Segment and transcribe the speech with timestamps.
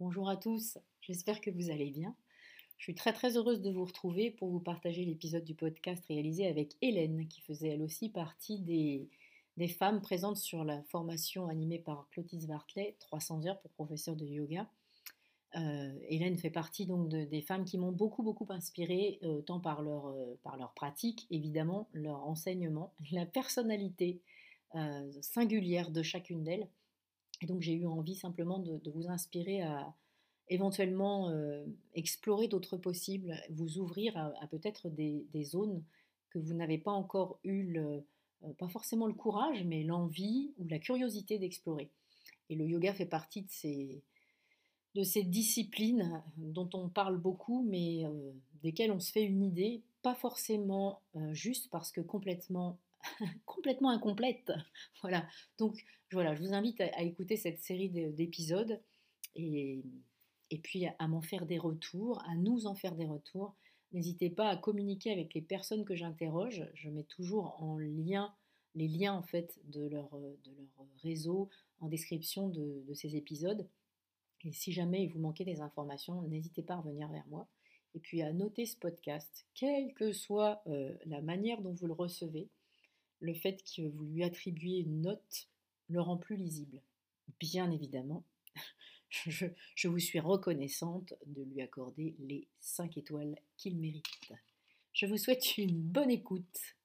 [0.00, 2.16] Bonjour à tous, j'espère que vous allez bien.
[2.78, 6.46] Je suis très très heureuse de vous retrouver pour vous partager l'épisode du podcast réalisé
[6.46, 9.10] avec Hélène, qui faisait elle aussi partie des,
[9.68, 14.70] femmes présentes sur la formation animée par Clotis Bartley, 300 heures pour professeur de yoga.
[15.56, 20.34] Euh, Hélène fait partie donc des femmes qui m'ont beaucoup beaucoup inspirée, euh, tant euh,
[20.42, 24.22] par leur pratique, évidemment, leur enseignement, la personnalité
[25.20, 26.68] singulière de chacune d'elles.
[27.40, 29.94] Et donc j'ai eu envie simplement de, vous inspirer à
[30.48, 31.32] éventuellement
[31.94, 35.82] explorer d'autres possibles, vous ouvrir à, peut-être des, zones
[36.30, 38.04] que vous n'avez pas encore eu, le,
[38.58, 41.90] pas forcément le courage, mais l'envie ou la curiosité d'explorer.
[42.48, 48.90] Et le yoga fait partie de ces, disciplines dont on parle beaucoup, mais euh, desquelles
[48.90, 52.76] on se fait une idée, pas forcément euh, juste parce que complètement,
[53.46, 54.52] complètement incomplète.
[55.02, 55.26] Voilà.
[55.58, 55.82] Donc
[56.12, 58.80] voilà, je vous invite à, écouter cette série d'épisodes
[59.36, 59.82] et,
[60.62, 63.54] puis à, m'en faire des retours, à nous en faire des retours.
[63.92, 66.68] N'hésitez pas à communiquer avec les personnes que j'interroge.
[66.74, 68.34] Je mets toujours en lien
[68.76, 70.10] les liens en fait de leur,
[71.02, 71.48] réseau
[71.80, 73.66] en description de, de ces épisodes.
[74.44, 77.48] Et si jamais vous manquez des informations, n'hésitez pas à revenir vers moi.
[77.94, 81.92] Et puis à noter ce podcast, quelle que soit euh, la manière dont vous le
[81.92, 82.48] recevez,
[83.20, 85.48] le fait que vous lui attribuiez une note
[85.88, 86.82] le rend plus lisible.
[87.38, 88.24] Bien évidemment,
[89.10, 94.32] je, je vous suis reconnaissante de lui accorder les 5 étoiles qu'il mérite.
[94.92, 96.76] Je vous souhaite une bonne écoute.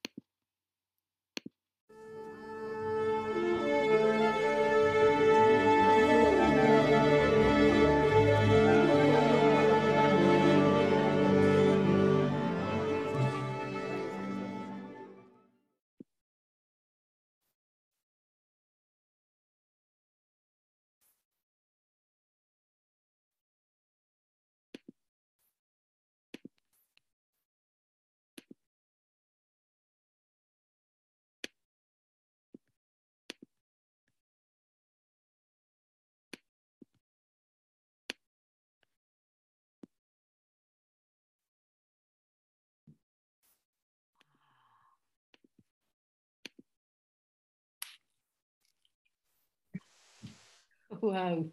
[51.06, 51.50] Waouh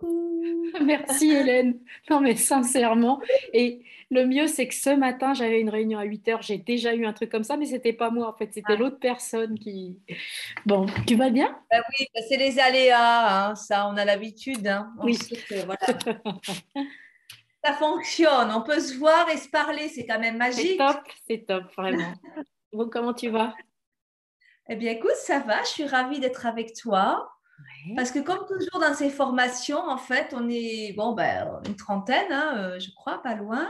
[0.84, 1.80] Merci Hélène.
[2.10, 3.20] Non mais sincèrement.
[3.52, 6.42] Et le mieux c'est que ce matin j'avais une réunion à 8 heures.
[6.42, 8.76] J'ai déjà eu un truc comme ça, mais c'était pas moi en fait, c'était ah.
[8.76, 9.98] l'autre personne qui.
[10.66, 11.58] Bon, tu vas bien?
[11.70, 13.54] Bah Oui, bah, c'est les aléas, hein.
[13.54, 14.66] ça on a l'habitude.
[14.66, 14.92] Hein.
[15.02, 15.14] Oui.
[17.64, 20.72] ça fonctionne, on peut se voir et se parler, c'est quand même magique.
[20.72, 22.12] C'est top, c'est top, vraiment.
[22.72, 23.54] bon, comment tu vas?
[24.70, 27.37] Eh bien, écoute, ça va, je suis ravie d'être avec toi.
[27.96, 32.30] Parce que comme toujours dans ces formations, en fait, on est bon, ben, une trentaine,
[32.30, 33.68] hein, euh, je crois, pas loin.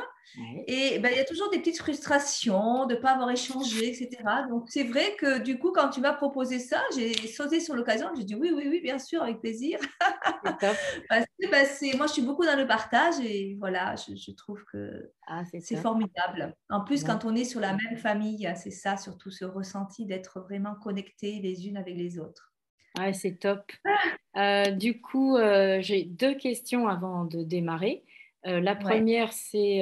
[0.66, 4.22] Et ben, il y a toujours des petites frustrations de ne pas avoir échangé, etc.
[4.50, 8.08] Donc c'est vrai que du coup, quand tu m'as proposé ça, j'ai sauté sur l'occasion.
[8.14, 9.78] J'ai dit oui, oui, oui, bien sûr, avec plaisir.
[11.08, 11.66] Parce que ben,
[11.96, 16.54] moi, je suis beaucoup dans le partage et voilà, je, trouve que ah, c'est formidable.
[16.68, 20.40] En plus, quand on est sur la même famille, c'est ça, surtout ce ressenti d'être
[20.40, 22.47] vraiment connectés les unes avec les autres.
[22.98, 23.70] Ouais, c'est top.
[24.36, 28.04] Euh, du coup, euh, j'ai deux questions avant de démarrer.
[28.46, 29.80] Euh, la première, c'est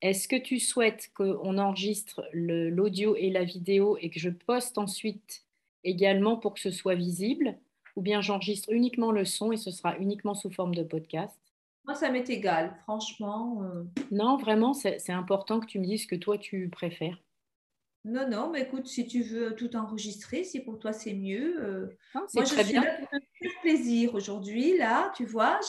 [0.00, 5.44] est-ce que tu souhaites qu'on enregistre l'audio et la vidéo et que je poste ensuite
[5.84, 7.56] également pour que ce soit visible?
[7.94, 11.38] Ou bien j'enregistre uniquement le son et ce sera uniquement sous forme de podcast?
[11.84, 13.62] Moi, ça m'est égal, franchement.
[14.10, 17.18] Non, vraiment, c'est important que tu me dises ce que toi tu préfères.
[18.04, 21.62] Non, non, mais écoute, si tu veux tout enregistrer, si pour toi c'est mieux.
[21.62, 25.60] Euh, moi, je suis là pour faire plaisir aujourd'hui, là, tu vois.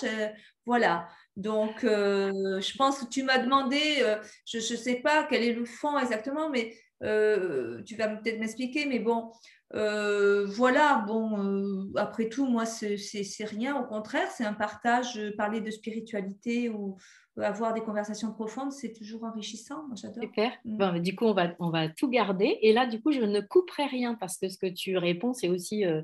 [0.66, 1.08] voilà.
[1.36, 5.54] Donc, euh, je pense que tu m'as demandé, euh, je ne sais pas quel est
[5.54, 9.32] le fond exactement, mais tu vas peut-être m'expliquer, mais bon,
[9.72, 16.70] voilà, bon, après tout, moi, c'est rien, au contraire, c'est un partage, parler de spiritualité
[16.70, 16.98] ou
[17.42, 19.88] avoir des conversations profondes, c'est toujours enrichissant.
[19.88, 20.24] Moi, j'adore.
[20.24, 20.52] Super.
[20.66, 20.78] Mm.
[20.78, 22.60] Bon, du coup, on va, on va tout garder.
[22.62, 25.50] Et là, du coup, je ne couperai rien parce que ce que tu réponds, c'est
[25.50, 26.02] aussi euh,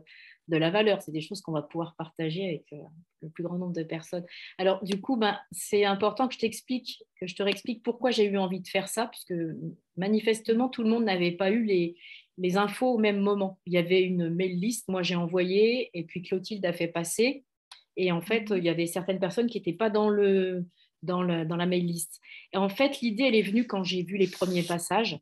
[0.50, 1.01] de la valeur.
[1.01, 2.78] C'est des choses qu'on va pouvoir partager avec euh,
[3.22, 4.25] le plus grand nombre de personnes.
[4.57, 8.25] Alors, du coup, ben, c'est important que je t'explique, que je te réexplique pourquoi j'ai
[8.25, 9.34] eu envie de faire ça, puisque
[9.98, 11.96] manifestement, tout le monde n'avait pas eu les,
[12.38, 13.60] les infos au même moment.
[13.66, 17.44] Il y avait une mail list, moi j'ai envoyé, et puis Clotilde a fait passer.
[17.98, 18.57] Et en fait, mm.
[18.57, 20.66] il y avait certaines personnes qui n'étaient pas dans le,
[21.04, 22.19] dans, la mail list.
[22.54, 25.19] Et en fait, l'idée, elle est venue quand j'ai vu les premiers passages,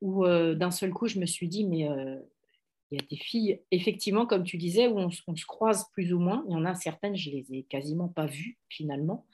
[0.00, 2.16] où euh, d'un seul coup, je me suis dit, mais euh,
[2.90, 6.18] il y a des filles, effectivement, comme tu disais, où on, se croise plus ou
[6.18, 6.44] moins.
[6.48, 9.26] Il y en a certaines, je les ai quasiment pas vues finalement.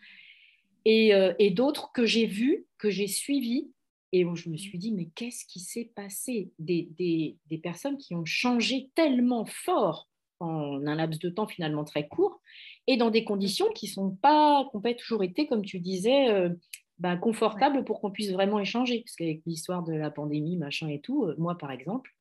[0.84, 3.70] Et, euh, et d'autres que j'ai vues, que j'ai suivies,
[4.12, 6.52] et où je me suis dit, mais qu'est-ce qui s'est passé?
[6.58, 10.08] Des, des, des, personnes qui ont changé tellement fort
[10.40, 12.40] en un laps de temps finalement très court,
[12.86, 16.28] et dans des conditions qui sont pas, qui n'ont pas toujours été, comme tu disais,
[16.28, 16.50] euh,
[16.98, 19.00] bah, confortables pour qu'on puisse vraiment échanger.
[19.00, 22.14] Parce qu'avec l'histoire de la pandémie, machin et tout, euh, moi par exemple,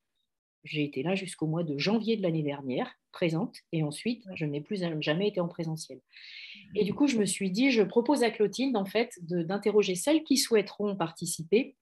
[0.63, 4.62] j'ai été là jusqu'au mois de janvier de l'année dernière, présente, et ensuite, je n'ai
[4.62, 6.00] plus jamais été en présentiel.
[6.75, 10.24] Et du coup, je me suis dit, je propose à Clotilde, en fait, d'interroger celles
[10.24, 11.75] qui souhaiteront participer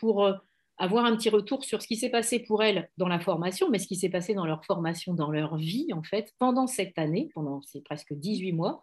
[0.00, 0.34] pour euh,
[0.78, 3.78] avoir un petit retour sur ce qui s'est passé pour elles dans la formation, mais
[3.78, 7.30] ce qui s'est passé dans leur formation, dans leur vie, en fait, pendant cette année,
[7.34, 8.82] pendant ces presque 18 mois,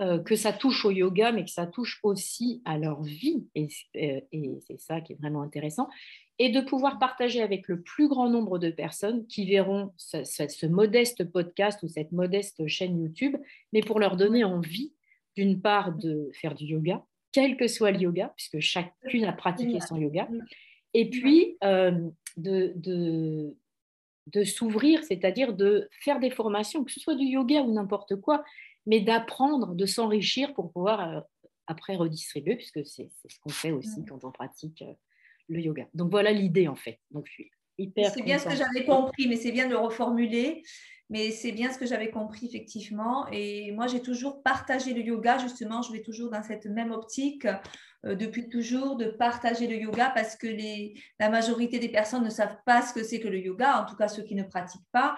[0.00, 3.68] euh, que ça touche au yoga, mais que ça touche aussi à leur vie, et,
[3.96, 5.88] euh, et c'est ça qui est vraiment intéressant,
[6.38, 11.24] et de pouvoir partager avec le plus grand nombre de personnes qui verront ce, modeste
[11.24, 13.36] podcast ou cette modeste chaîne YouTube,
[13.72, 14.92] mais pour leur donner envie,
[15.36, 19.80] d'une part, de faire du yoga, quel que soit le yoga, puisque chacune a pratiqué
[19.80, 20.28] son yoga,
[20.94, 23.56] et puis euh, de, de,
[24.28, 28.44] de s'ouvrir, c'est-à-dire de faire des formations, que ce soit du yoga ou n'importe quoi,
[28.86, 31.20] mais d'apprendre, de s'enrichir pour pouvoir euh,
[31.66, 34.92] après redistribuer, puisque c'est ce qu'on fait aussi quand on pratique euh,
[35.48, 35.86] le yoga.
[35.94, 36.98] Donc voilà l'idée en fait.
[37.10, 38.10] Donc je suis hyper.
[38.10, 40.62] C'est bien ce que j'avais compris, mais c'est bien de le reformuler.
[41.10, 43.26] Mais c'est bien ce que j'avais compris effectivement.
[43.32, 45.38] Et moi, j'ai toujours partagé le yoga.
[45.38, 47.46] Justement, je vais toujours dans cette même optique
[48.04, 52.30] euh, depuis toujours de partager le yoga parce que les, la majorité des personnes ne
[52.30, 54.90] savent pas ce que c'est que le yoga, en tout cas ceux qui ne pratiquent
[54.92, 55.16] pas.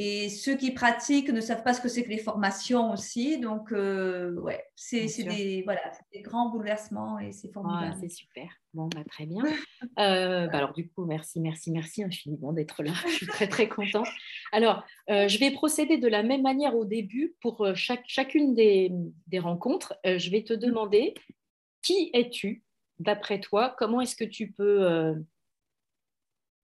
[0.00, 3.40] Et ceux qui pratiquent ne savent pas ce que c'est que les formations aussi.
[3.40, 5.80] Donc, euh, ouais, c'est des, voilà,
[6.12, 7.96] des grands bouleversements et c'est formidable.
[8.00, 8.48] c'est super.
[8.74, 9.42] Bon, bah, très bien.
[9.98, 12.92] Euh, bah, alors, du coup, merci, merci, merci infiniment d'être là.
[13.06, 14.06] Je suis très, très contente.
[14.52, 18.92] Alors, euh, je vais procéder de la même manière au début pour chaque, chacune des,
[19.26, 19.98] des rencontres.
[20.04, 20.58] je vais te mmh.
[20.58, 21.14] demander
[21.82, 22.62] qui es-tu
[23.00, 23.74] d'après toi?
[23.76, 25.16] Comment est-ce que tu peux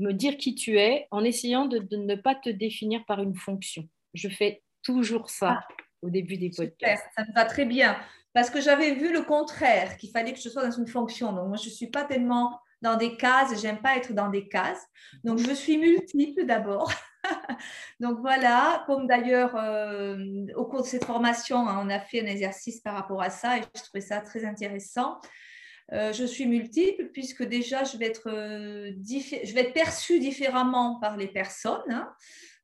[0.00, 3.88] me dire qui tu es en essayant de, ne pas te définir par une fonction.
[4.14, 5.68] Je fais toujours ça ah,
[6.02, 7.04] au début des podcasts.
[7.16, 7.96] ça me va très bien.
[8.32, 11.32] Parce que j'avais vu le contraire, qu'il fallait que je sois dans une fonction.
[11.32, 14.48] Donc, moi, je ne suis pas tellement dans des cases, j'aime pas être dans des
[14.48, 14.84] cases.
[15.22, 16.92] Donc, je suis multiple d'abord.
[18.00, 22.26] Donc voilà, comme d'ailleurs euh, au cours de cette formation, hein, on a fait un
[22.26, 25.20] exercice par rapport à ça et je trouvais ça très intéressant.
[25.92, 28.92] Euh, je suis multiple puisque déjà je vais être, euh,
[29.56, 32.12] être perçue différemment par les personnes hein,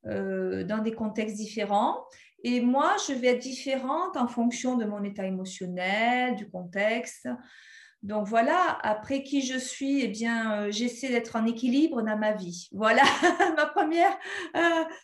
[0.07, 2.05] euh, dans des contextes différents.
[2.43, 7.29] Et moi, je vais être différente en fonction de mon état émotionnel, du contexte.
[8.03, 12.71] Donc voilà, après qui je suis, eh bien, j'essaie d'être en équilibre dans ma vie.
[12.73, 13.03] Voilà,
[13.59, 14.19] ma première,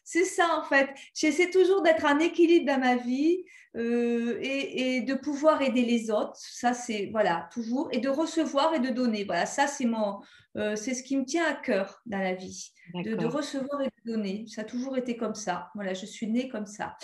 [0.03, 0.89] c'est ça en fait.
[1.13, 3.45] J'essaie toujours d'être en équilibre dans ma vie,
[3.77, 6.37] euh, et, de pouvoir aider les autres.
[6.37, 7.89] Ça, c'est voilà, toujours.
[7.93, 9.25] Et de recevoir et de donner.
[9.25, 10.21] Voilà, ça, c'est mon,
[10.57, 14.13] euh, c'est ce qui me tient à cœur dans la vie, de, recevoir et de
[14.13, 14.47] donner.
[14.49, 15.69] Ça a toujours été comme ça.
[15.75, 16.97] Voilà, je suis née comme ça.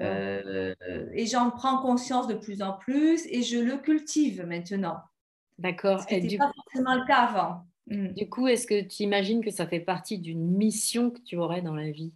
[0.00, 0.74] Euh,
[1.12, 4.98] et j'en prends conscience de plus en plus et je le cultive maintenant.
[5.58, 6.00] D'accord.
[6.08, 7.66] Ce n'était pas forcément le cas avant.
[7.88, 8.14] Mm.
[8.14, 11.62] Du coup, est-ce que tu imagines que ça fait partie d'une mission que tu aurais
[11.62, 12.12] dans la vie?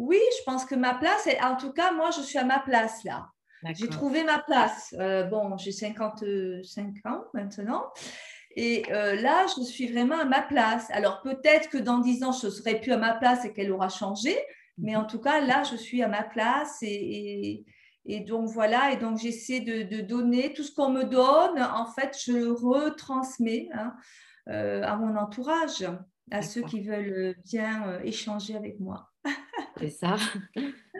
[0.00, 3.04] Oui, je pense que ma place, en tout cas, moi, je suis à ma place
[3.04, 3.28] là.
[3.74, 4.94] J'ai trouvé ma place.
[4.98, 7.84] Euh, bon, j'ai 55 ans maintenant.
[8.56, 10.88] Et euh, là, je suis vraiment à ma place.
[10.90, 13.70] Alors peut-être que dans 10 ans, je ne serai plus à ma place et qu'elle
[13.70, 14.34] aura changé.
[14.78, 16.78] Mais en tout cas, là, je suis à ma place.
[16.80, 17.66] Et,
[18.26, 21.60] donc voilà, et donc j'essaie de, donner tout ce qu'on me donne.
[21.62, 23.94] En fait, je le retransmets hein,
[24.48, 25.86] euh, à mon entourage,
[26.30, 29.09] à ceux qui veulent bien échanger avec moi.
[29.80, 30.16] C'est ça.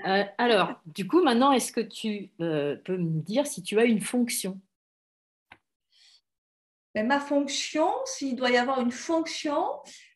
[0.07, 3.85] Euh, alors, du coup, maintenant, est-ce que tu euh, peux me dire si tu as
[3.85, 4.59] une fonction?
[6.95, 9.63] Ben, Ma fonction, s'il doit y avoir une fonction,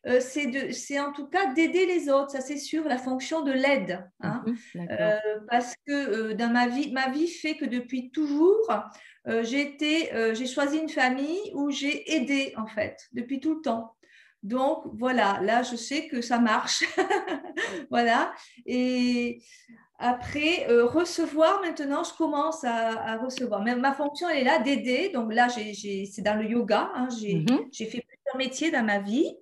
[0.07, 4.09] euh, c'est en tout cas d'aider les autres, ça c'est sûr, la fonction de l'aide.
[4.21, 4.43] Hein.
[4.73, 4.87] Mhm,
[5.51, 8.73] parce que dans ma vie, ma vie fait que depuis toujours,
[9.27, 13.94] j'ai choisi une famille où j'ai aidé en fait, depuis tout le temps.
[14.45, 16.83] Donc voilà, là je sais que ça marche.
[17.89, 18.31] voilà.
[18.67, 19.41] Et
[19.97, 23.63] après, euh, recevoir maintenant, je commence à, recevoir.
[23.63, 25.09] Mais ma fonction, elle est là d'aider.
[25.09, 26.91] Donc là, c'est dans le yoga.
[26.93, 27.07] Hein.
[27.21, 27.69] Mhm.
[27.71, 29.35] J'ai fait plusieurs métiers dans ma vie.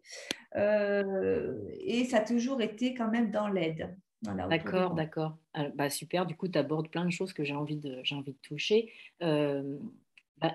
[0.56, 3.94] Euh, et ça a toujours été quand même dans l'aide.
[4.22, 5.38] d'accord, d'accord.
[5.76, 8.48] Bah, super, du coup, tu abordes plein de choses que j'ai envie de, envie de
[8.48, 8.90] toucher.
[9.22, 9.78] Euh,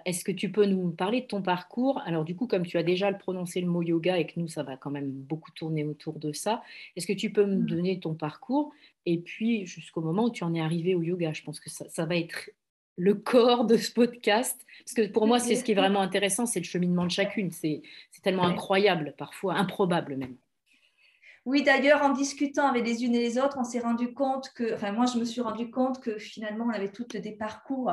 [0.05, 2.01] est-ce que tu peux nous parler de ton parcours?
[2.05, 4.63] Alors du coup, comme tu as déjà prononcé le mot yoga et que nous, ça
[4.63, 6.63] va quand même beaucoup tourner autour de ça,
[6.97, 7.67] est-ce que tu peux me mmh.
[7.67, 8.73] donner ton parcours?
[9.07, 12.07] Et puis jusqu'au moment où tu en es arrivé au yoga Je pense que ça,
[12.07, 12.51] va être
[12.97, 16.47] le corps de ce podcast, parce que pour moi, c'est ce qui est vraiment intéressant,
[16.47, 17.51] c'est le cheminement de chacune.
[17.53, 17.83] C'est
[18.23, 20.37] tellement incroyable, parfois improbable même.
[21.49, 24.75] Oui, d'ailleurs, en discutant avec les unes et les autres, on s'est rendu compte que,
[24.75, 27.91] enfin, moi, je me suis rendu compte que finalement, on avait toutes des parcours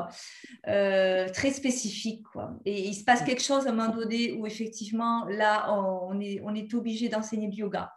[0.68, 2.24] euh, très spécifiques.
[2.30, 2.50] Quoi.
[2.66, 6.42] Et il se passe quelque chose à un moment donné où, effectivement, là, on est,
[6.44, 7.94] on est obligé d'enseigner le yoga.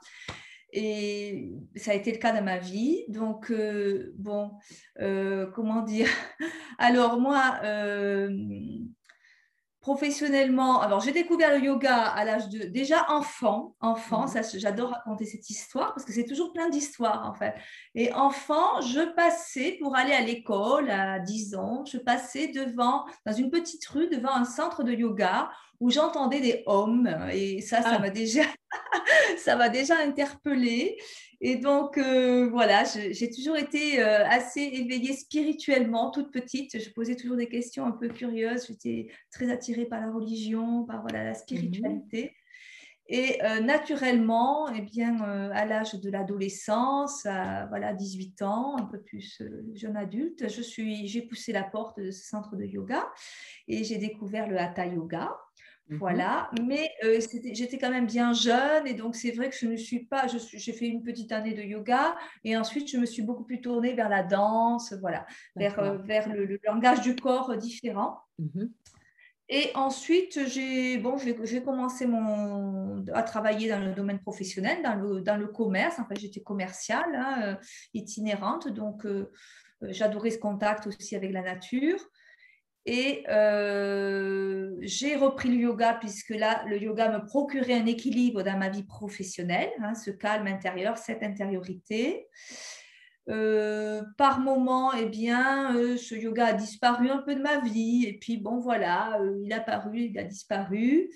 [0.71, 3.03] Et ça a été le cas dans ma vie.
[3.09, 4.51] Donc, euh, bon,
[5.01, 6.07] euh, comment dire?
[6.77, 7.59] Alors, moi,
[9.89, 14.43] professionnellement, alors j'ai découvert le yoga à l'âge de déjà enfant, enfant, mhm.
[14.43, 17.55] ça j'adore raconter cette histoire parce que c'est toujours plein d'histoires en fait.
[17.96, 23.34] Et enfant, je passais pour aller à l'école à 10 ans, je passais devant dans
[23.34, 27.93] une petite rue devant un centre de yoga où j'entendais des hommes et ça ça
[27.95, 28.00] ah.
[28.00, 28.43] m'a déjà
[29.38, 30.98] ça m'a déjà interpellée
[31.41, 36.77] et donc, euh, voilà, j'ai toujours été euh, assez éveillée spirituellement, toute petite.
[36.77, 38.67] Je posais toujours des questions un peu curieuses.
[38.67, 42.36] J'étais très attirée par la religion, par voilà, la spiritualité.
[43.07, 49.01] Et euh, naturellement, eh bien, à l'âge de l'adolescence, à voilà, 18 ans, un peu
[49.01, 49.41] plus
[49.74, 53.09] jeune adulte, j'ai poussé la porte de ce centre de yoga
[53.67, 55.36] et j'ai découvert le Hatha Yoga.
[55.89, 57.19] Mmh voilà, mais euh,
[57.51, 60.72] j'étais quand même bien jeune et donc c'est vrai que je ne suis pas, j'ai
[60.72, 64.08] fait une petite année de yoga et ensuite je me suis beaucoup plus tournée vers
[64.08, 68.19] la danse, voilà, vers, euh, vers le, langage du corps différent.
[68.38, 68.65] Mmh
[69.51, 71.17] et ensuite, j'ai bon,
[71.65, 75.98] commencé mon, à travailler dans le domaine professionnel, dans le, dans le commerce.
[75.98, 77.58] En fait, j'étais commerciale, hein,
[77.96, 79.08] itinérante, donc
[79.81, 81.98] j'adorais ce contact aussi avec la nature.
[82.86, 88.57] Et euh, j'ai repris le yoga puisque là, le yoga me procurait un équilibre dans
[88.57, 92.27] ma vie professionnelle, hein, ce calme intérieur, cette intériorité.
[93.27, 98.05] Euh, par moment, eh bien, euh, ce yoga a disparu un peu de ma vie.
[98.07, 101.09] Et puis, bon, voilà, il a paru, il a disparu.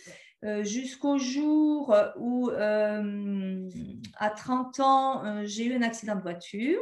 [0.63, 6.82] Jusqu'au jour où, à 30 ans, j'ai eu un accident de voiture.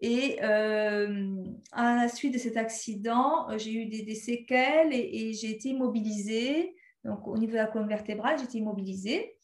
[0.00, 5.50] Et euh, à la suite de cet accident, euh, j'ai eu des, séquelles et, j'ai
[5.50, 6.74] été immobilisée.
[7.04, 9.36] Donc, au niveau de la colonne vertébrale, j'ai été immobilisée.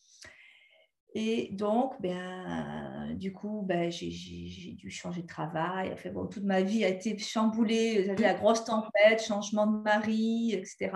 [1.14, 5.90] Et donc, ben, du coup, ben, j'ai dû changer de travail.
[5.92, 8.04] Enfin, bon, toute ma vie a été chamboulée.
[8.06, 10.90] J'avais la grosse tempête, changement de mari, etc.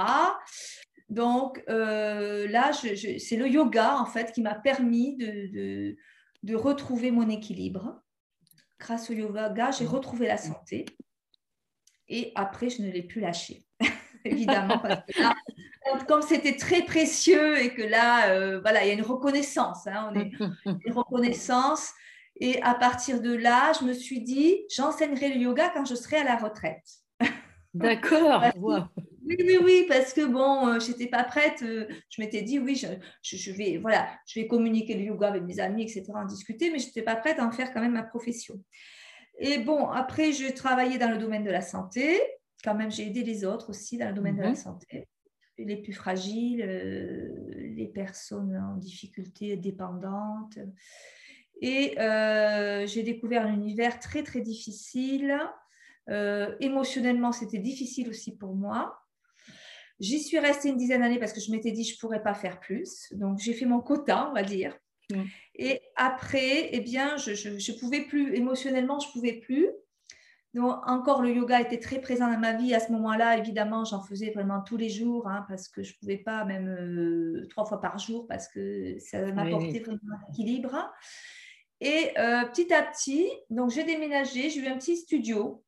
[1.11, 5.97] Donc, euh, là, c'est le yoga, en fait, qui m'a permis de,
[6.43, 8.03] de retrouver mon équilibre
[8.81, 10.87] grâce au yoga, j'ai retrouvé la santé.
[12.09, 13.63] Et après, je ne l'ai plus lâché.
[14.25, 15.35] Évidemment, parce que là,
[16.09, 19.87] comme c'était très précieux et que là, euh, voilà, il y a une reconnaissance.
[19.87, 20.33] Hein, on est,
[20.85, 21.93] une reconnaissance.
[22.41, 26.17] Et à partir de là, je me suis dit, j'enseignerai le yoga quand je serai
[26.17, 27.00] à la retraite.
[27.75, 28.43] D'accord.
[29.31, 31.63] Oui, oui, oui, parce que bon, euh, je n'étais pas prête.
[31.63, 35.61] Euh, je m'étais dit, oui, je, vais, voilà, je vais communiquer le yoga avec mes
[35.61, 38.03] amis, etc., en discuter, mais je n'étais pas prête à en faire quand même ma
[38.03, 38.61] profession.
[39.39, 42.21] Et bon, après, je travaillais dans le domaine de la santé.
[42.65, 44.57] Quand même, j'ai aidé les autres aussi dans le domaine de la mhm.
[44.57, 45.07] santé.
[45.59, 47.29] Les plus fragiles, euh,
[47.77, 50.59] les personnes en difficulté, dépendantes.
[51.63, 51.95] Et
[52.87, 55.39] j'ai découvert un univers très, très difficile.
[56.61, 59.01] Émotionnellement, c'était difficile aussi pour moi.
[60.01, 62.35] J'y suis restée une dizaine d'années parce que je m'étais dit je ne pourrais pas
[62.35, 63.13] faire plus.
[63.13, 64.75] Donc, j'ai fait mon quota, on va dire.
[65.11, 65.23] Mm.
[65.57, 69.69] Et après, eh bien, je ne pouvais plus, émotionnellement, je ne pouvais plus.
[70.55, 72.75] Donc, encore, le yoga était très présent dans ma vie.
[72.75, 75.99] À ce moment-là, évidemment, j'en faisais vraiment tous les jours hein, parce que je ne
[75.99, 80.91] pouvais pas, même euh, trois fois par jour, parce que ça m'apportait vraiment un équilibre.
[81.81, 85.63] Et euh, petit à petit, donc j'ai déménagé, j'ai eu un petit studio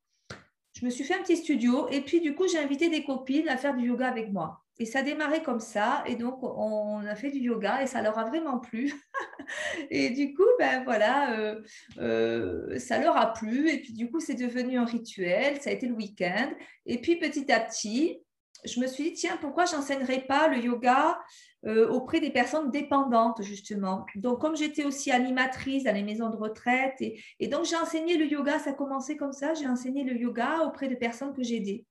[0.74, 3.48] je me suis fait un petit studio et puis du coup, j'ai invité des copines
[3.48, 4.62] à faire du yoga avec moi.
[4.78, 6.02] Et ça a démarré comme ça.
[6.06, 8.92] Et donc, on a fait du yoga et ça leur a vraiment plu.
[9.90, 11.60] et du coup, ben voilà, euh,
[11.98, 13.68] euh, ça leur a plu.
[13.68, 15.60] Et puis, du coup, c'est devenu un rituel.
[15.60, 16.50] Ça a été le week-end.
[16.86, 18.18] Et puis, petit à petit,
[18.64, 21.18] je me suis dit, tiens, pourquoi j'enseignerais pas le yoga
[21.66, 24.06] euh, auprès des personnes dépendantes, justement?
[24.16, 28.26] Donc, comme j'étais aussi animatrice dans les maisons de retraite, et, donc j'ai enseigné le
[28.26, 31.84] yoga, ça a commencé comme ça, j'ai enseigné le yoga auprès de personnes que j'aidais.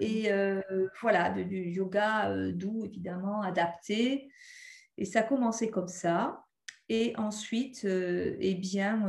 [0.00, 0.60] Et euh,
[1.00, 4.30] voilà, du yoga euh, doux, évidemment, adapté.
[4.96, 6.44] Et ça a commencé comme ça.
[6.88, 9.06] Et ensuite, eh bien,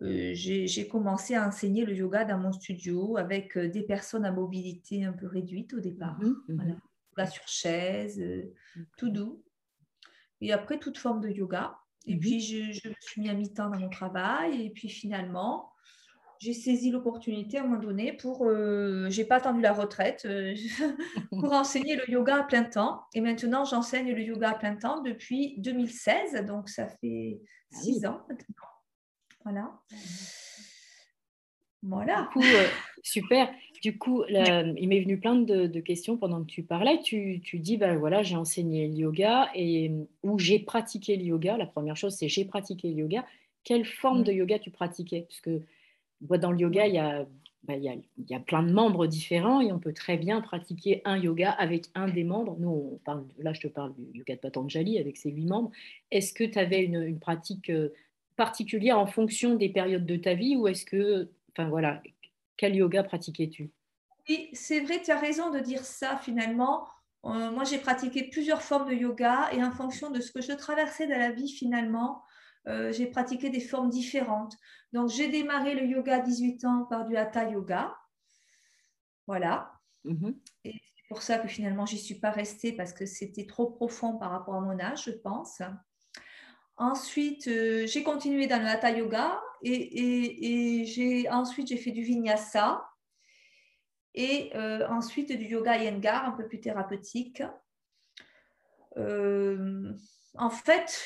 [0.00, 5.12] j'ai commencé à enseigner le yoga dans mon studio avec des personnes à mobilité un
[5.12, 6.18] peu réduite au départ.
[6.20, 6.76] Mmh voilà.
[7.16, 8.22] Yoga sur chaise,
[8.96, 9.44] tout doux.
[10.40, 11.78] Et après, toute forme de yoga.
[12.06, 14.66] Et mmh puis, je, me suis mis à mi-temps dans mon travail.
[14.66, 15.72] Et puis, finalement,
[16.38, 20.54] j'ai saisi l'opportunité à un moment donné pour, euh, j'ai pas attendu la retraite, euh,
[21.30, 23.04] pour enseigner le yoga à plein temps.
[23.14, 27.40] Et maintenant, j'enseigne le yoga à plein temps depuis 2016, donc ça fait
[27.72, 28.73] ah six ans maintenant.
[29.44, 29.70] Voilà.
[31.82, 32.30] Voilà.
[32.36, 32.66] Euh,
[33.02, 33.50] super.
[33.82, 37.00] Du coup, il m'est venu plein de, questions pendant que tu parlais.
[37.02, 41.58] Tu, tu dis, ben voilà, j'ai enseigné le yoga et où j'ai pratiqué le yoga.
[41.58, 43.26] La première chose, c'est j'ai pratiqué le yoga.
[43.62, 44.24] Quelle forme mmh.
[44.24, 45.26] de yoga tu pratiquais?
[45.28, 45.60] Parce que
[46.22, 47.26] dans le yoga, il y, a,
[47.64, 51.50] bah, y a, plein de membres différents et on peut très bien pratiquer un yoga
[51.50, 52.56] avec un des membres.
[52.58, 55.70] Nous, on parle, là, je te parle du yoga de Patanjali avec ses huit membres.
[56.10, 57.90] Est-ce que tu avais une, une, pratique euh,
[58.36, 62.02] particulière en fonction des périodes de ta vie ou est-ce que, enfin voilà,
[62.56, 63.70] quel yoga pratiquais-tu?
[64.28, 66.86] Oui, c'est vrai, tu as raison de dire ça finalement.
[67.24, 70.52] Euh, moi, j'ai pratiqué plusieurs formes de yoga et en fonction de ce que je
[70.52, 72.22] traversais dans la vie finalement,
[72.66, 74.56] euh, j'ai pratiqué des formes différentes.
[74.92, 77.94] Donc, j'ai démarré le yoga à 18 ans par du hatha yoga.
[79.26, 79.72] Voilà.
[80.04, 80.38] Mhm.
[80.64, 84.16] Et c'est pour ça que finalement, j'y suis pas restée parce que c'était trop profond
[84.16, 85.62] par rapport à mon âge, je pense.
[86.76, 92.84] Ensuite, euh, j'ai continué dans le hatha yoga et, j'ai, ensuite, j'ai fait du vinyasa
[94.14, 97.42] et euh, ensuite du yoga yengar un peu plus thérapeutique.
[98.96, 101.00] en fait,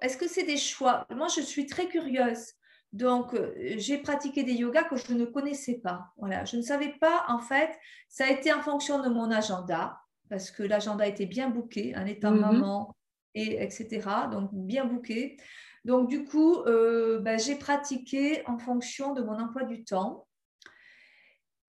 [0.00, 1.06] est-ce que c'est des choix?
[1.10, 2.52] Moi, je suis très curieuse.
[2.92, 6.12] Donc, euh, j'ai pratiqué des yogas que je ne connaissais pas.
[6.16, 7.70] Voilà, je ne savais pas, en fait,
[8.08, 9.98] ça a été en fonction de mon agenda,
[10.30, 12.40] parce que l'agenda était bien booké, en étant mhm.
[12.40, 12.95] maman,
[13.36, 14.08] et etc.
[14.30, 15.36] Donc, bien booké.
[15.84, 20.26] Donc, du coup, euh, ben, j'ai pratiqué en fonction de mon emploi du temps.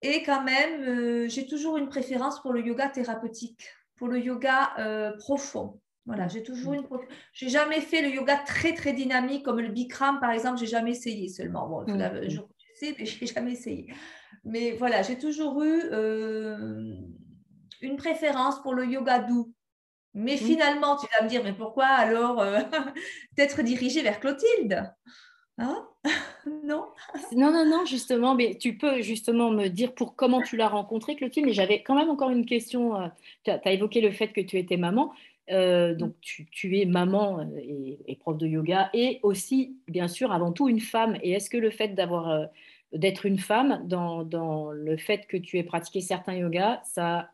[0.02, 5.14] Et quand même, euh, j'ai toujours une préférence pour le yoga thérapeutique, pour le yoga
[5.18, 5.80] profond.
[6.08, 6.86] Voilà, j'ai toujours une.
[7.34, 10.58] J'ai jamais fait le yoga très très dynamique comme le Bikram par exemple.
[10.58, 11.68] J'ai jamais essayé seulement.
[11.68, 12.30] Bon, mm.
[12.30, 12.40] je
[12.76, 13.92] sais, mais j'ai jamais essayé.
[14.42, 16.96] Mais voilà, j'ai toujours eu euh,
[17.82, 19.52] une préférence pour le yoga doux.
[20.14, 22.60] Mais finalement, tu vas me dire, mais pourquoi alors euh,
[23.36, 24.90] d'être dirigé vers Clotilde
[25.58, 25.88] hein?
[26.64, 26.86] Non?
[27.36, 31.14] Non, non, non, justement, mais tu peux justement me dire pour comment tu l'as rencontré,
[31.16, 31.46] Clotilde.
[31.46, 32.96] Mais j'avais quand même encore une question.
[33.00, 33.08] Euh,
[33.44, 35.12] tu as, évoqué le fait que tu étais maman.
[35.50, 40.68] Euh, donc, tu, es maman et, prof de yoga et aussi, bien sûr, avant tout,
[40.68, 41.18] une femme.
[41.22, 42.46] Et est-ce que le fait d'avoir, euh,
[42.92, 47.30] d'être une femme, dans, le fait que tu aies pratiqué certains yogas, ça,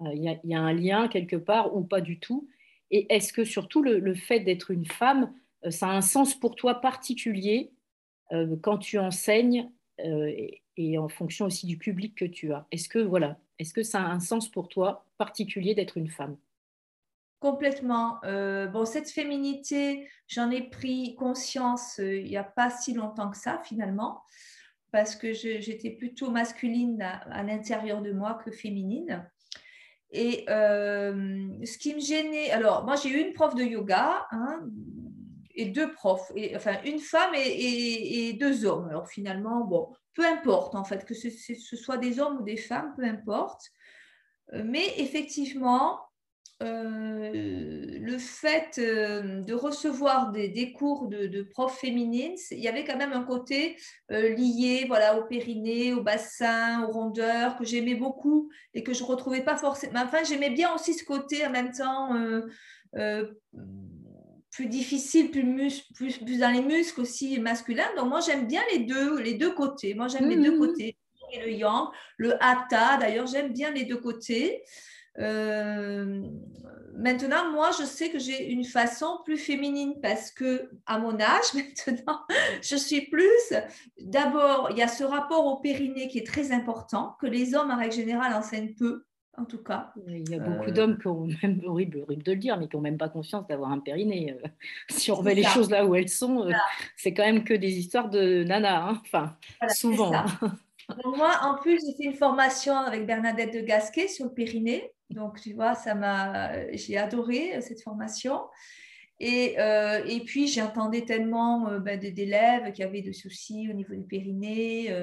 [0.00, 2.48] il y, a un lien quelque part ou pas du tout?
[2.90, 5.32] Et est-ce que surtout le, fait d'être une femme,
[5.70, 7.72] ça a un sens pour toi particulier
[8.62, 12.66] quand tu enseignes et, en fonction aussi du public que tu as?
[12.70, 16.36] Est-ce que voilà, est-ce que ça a un sens pour toi particulier d'être une femme?
[17.38, 18.18] Complètement.
[18.24, 23.30] Euh, bon, cette féminité, j'en ai pris conscience euh, il n'y a pas si longtemps
[23.30, 24.22] que ça, finalement,
[24.90, 29.28] parce que j'étais plutôt masculine à, l'intérieur de moi que féminine.
[30.12, 34.60] Et euh, ce qui me gênait, alors moi j'ai eu une prof de yoga hein,
[35.54, 38.88] et deux profs, enfin une femme et, deux hommes.
[38.88, 42.56] Alors finalement, bon, peu importe en fait, que ce, ce soit des hommes ou des
[42.56, 43.70] femmes, peu importe.
[44.52, 46.05] Mais effectivement,
[46.62, 52.96] euh, le fait euh, de recevoir des, cours de, profs féminines, il y avait quand
[52.96, 53.76] même un côté
[54.10, 59.02] euh, lié voilà, au périnée, au bassin, aux rondeurs, que j'aimais beaucoup et que je
[59.02, 60.00] ne retrouvais pas forcément.
[60.02, 62.10] Enfin, j'aimais bien aussi ce côté en même temps
[64.50, 67.94] plus difficile, plus, plus, plus, dans les muscles aussi masculins.
[67.98, 69.92] Donc, moi, j'aime bien les deux, les deux côtés.
[69.92, 70.58] Moi, j'aime les deux mmh.
[70.58, 70.96] côtés.
[71.32, 74.62] Et le yang, le hatha, d'ailleurs, j'aime bien les deux côtés.
[75.18, 76.22] Euh,
[76.94, 81.54] maintenant, moi, je sais que j'ai une façon plus féminine parce que, à mon âge,
[81.54, 82.20] maintenant,
[82.62, 83.54] je suis plus.
[84.00, 87.70] D'abord, il y a ce rapport au périnée qui est très important, que les hommes,
[87.70, 89.04] en règle générale, enseignent peu.
[89.38, 89.92] En tout cas.
[90.08, 92.68] Il y a beaucoup euh, d'hommes qui ont même, horrible, horrible de le dire, mais
[92.68, 94.32] qui n'ont même pas conscience d'avoir un périnée.
[94.32, 94.48] Euh,
[94.88, 96.50] si on remet les choses là où elles sont,
[96.96, 99.02] c'est quand même que des histoires de nana, hein.
[99.04, 99.36] enfin,
[99.68, 100.24] souvent.
[101.04, 104.92] Moi, en plus, j'ai fait une formation avec Bernadette de Gasquet sur le périnée.
[105.10, 108.40] Donc, tu vois, ça m'a, j'ai adoré euh, cette formation.
[109.18, 113.94] Et, euh, et puis, j'entendais tellement euh, ben, d'élèves qui avaient des soucis au niveau
[113.94, 114.94] du périnée,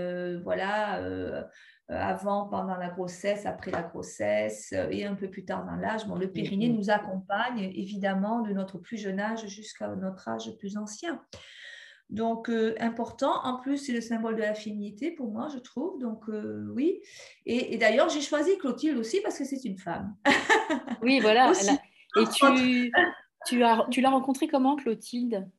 [0.43, 1.03] voilà,
[1.89, 6.05] avant, pendant la grossesse, après la grossesse et un peu plus tard dans l'âge.
[6.07, 10.77] Bon, le périnée nous accompagne évidemment de notre plus jeune âge jusqu'à notre âge plus
[10.77, 11.19] ancien.
[12.13, 13.43] Donc, euh, important.
[13.43, 15.99] En plus, c'est le symbole de la féminité pour moi, je trouve.
[15.99, 17.01] Donc, euh, oui.
[17.47, 20.15] Et, d'ailleurs, j'ai choisi Clotilde aussi parce que c'est une femme.
[21.01, 21.51] oui, voilà.
[22.15, 22.91] Et tu,
[23.47, 25.49] tu, as, tu l'as rencontrée comment, Clotilde?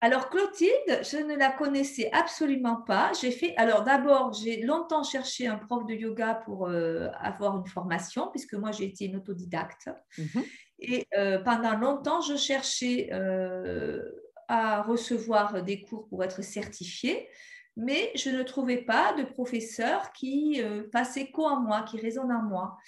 [0.00, 3.12] Alors Clotilde, je ne la connaissais absolument pas.
[3.18, 7.66] J'ai fait alors d'abord, j'ai longtemps cherché un prof de yoga pour euh, avoir une
[7.66, 9.88] formation puisque moi j'ai été une autodidacte.
[10.18, 10.44] Mhm.
[10.80, 11.06] Et
[11.44, 13.08] pendant longtemps, je cherchais
[14.48, 17.28] à recevoir des cours pour être certifiée,
[17.76, 22.32] mais je ne trouvais pas de professeur qui euh, fasse écho en moi, qui résonne
[22.32, 22.78] en moi.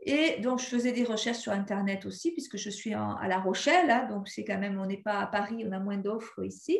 [0.00, 3.90] Et donc, je faisais des recherches sur Internet aussi, puisque je suis à La Rochelle,
[3.90, 6.78] hein, donc c'est quand même, on n'est pas à Paris, on a moins d'offres ici.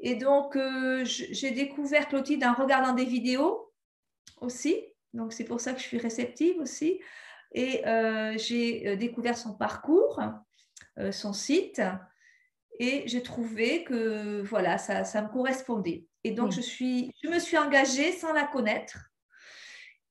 [0.00, 3.72] Et donc, euh, j'ai découvert Clotilde en regardant des vidéos
[4.40, 4.82] aussi.
[5.14, 7.00] Donc, c'est pour ça que je suis réceptive aussi.
[7.52, 10.20] Et euh, j'ai découvert son parcours,
[11.12, 11.80] son site
[12.78, 16.06] et j'ai trouvé que voilà, ça, ça, me correspondait.
[16.24, 19.10] Et donc, je, suis, je me suis engagée sans la connaître.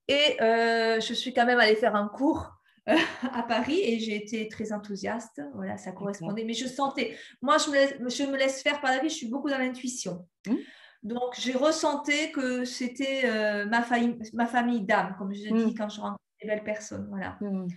[0.08, 2.52] Et euh, je suis quand même allée faire un cours
[2.90, 2.96] euh,
[3.34, 5.42] à Paris et j'ai été très enthousiaste.
[5.56, 6.44] Voilà, ça correspondait.
[6.44, 9.16] Mais je sentais, moi, je me laisse, je me laisse faire par la vie, je
[9.16, 10.28] suis beaucoup dans l'intuition.
[10.48, 10.56] Mmh.
[11.04, 15.66] Donc, j'ai ressenti que c'était euh, ma, famille, ma famille d'âme, comme je mmh.
[15.66, 17.08] dis quand je rencontre des belles personnes.
[17.10, 17.38] Voilà.
[17.42, 17.68] Mmh,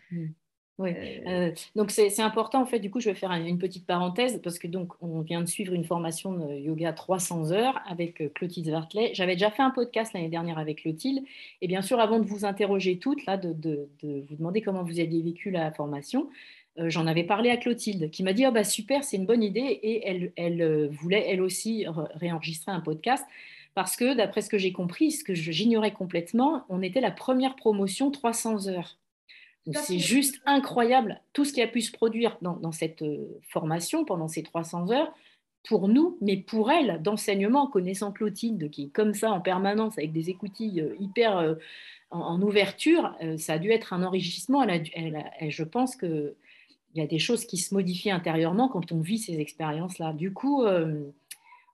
[0.79, 0.93] oui,
[1.27, 2.79] euh, donc c'est important en fait.
[2.79, 5.73] Du coup, je vais faire une petite parenthèse parce que donc on vient de suivre
[5.73, 9.11] une formation de yoga 300 heures avec euh, Clotilde Vartlet.
[9.13, 11.25] J'avais déjà fait un podcast l'année dernière avec Clotilde
[11.63, 15.21] et bien sûr, avant de vous interroger toutes là, de, vous demander comment vous aviez
[15.21, 16.31] vécu la formation,
[16.79, 19.43] euh, j'en avais parlé à Clotilde qui m'a dit oh, bah super, c'est une bonne
[19.43, 23.25] idée et elle, elle voulait elle aussi réenregistrer un podcast
[23.75, 27.57] parce que d'après ce que j'ai compris, ce que j'ignorais complètement, on était la première
[27.57, 28.97] promotion 300 heures.
[29.75, 34.29] C'est juste incroyable tout ce qui a pu se produire dans, cette euh, formation pendant
[34.29, 35.13] ces 300 heures
[35.69, 40.13] pour nous, mais pour elle, d'enseignement, connaissant Clotilde, qui est comme ça en permanence, avec
[40.13, 41.55] des écoutilles euh, hyper euh,
[42.11, 44.67] en, ouverture, ça a dû être un enrichissement.
[44.67, 46.33] je pense qu'il
[46.95, 50.15] y a des choses qui se modifient intérieurement quand on vit ces expériences-là.
[50.15, 50.65] Du coup,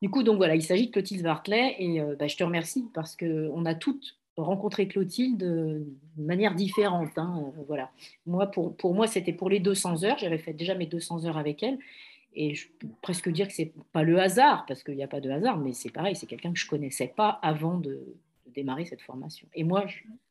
[0.03, 3.17] du coup, donc voilà, il s'agit de Clotilde Bartley, et bah, je te remercie parce
[3.17, 7.17] qu'on a toutes rencontrer Clotilde de manière différente.
[7.17, 7.91] Hein, euh, voilà.
[8.27, 10.19] Moi, pour, pour moi, c'était pour les 200 heures.
[10.19, 11.79] J'avais fait déjà mes 200 heures avec elle.
[12.35, 15.21] Et je peux presque dire que c'est pas le hasard, parce qu'il n'y a pas
[15.21, 18.17] de hasard, mais c'est pareil, c'est quelqu'un que je connaissais pas avant de,
[18.55, 19.49] démarrer cette formation.
[19.55, 19.85] Et moi,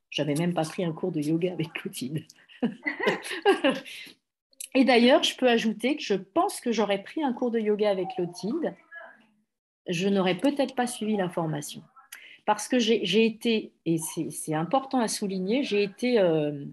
[0.09, 2.25] j'avais même pas pris un cours de yoga avec Clotilde.
[4.75, 7.89] et d'ailleurs, je peux ajouter que je pense que j'aurais pris un cours de yoga
[7.89, 8.73] avec Clotilde.
[9.87, 11.83] Je n'aurais peut-être pas suivi la formation
[12.45, 16.65] parce que j'ai été, et c'est important à souligner, j'ai été euh,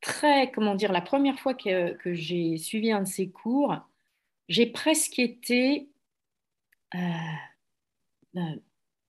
[0.00, 3.76] très, comment dire, la première fois que, j'ai suivi un de ces cours,
[4.48, 5.88] j'ai presque été
[6.94, 6.98] euh,
[8.36, 8.40] euh,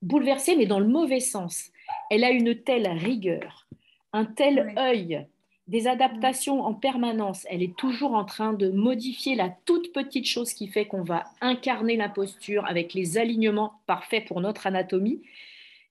[0.02, 1.72] bouleversée, mais dans le mauvais sens.
[2.12, 3.68] Elle a une telle rigueur,
[4.14, 5.26] un tel œil,
[5.68, 7.46] des adaptations en permanence.
[7.50, 11.26] Elle est toujours en train de modifier la toute petite chose qui fait qu'on va
[11.42, 15.22] incarner la posture avec les alignements parfaits pour notre anatomie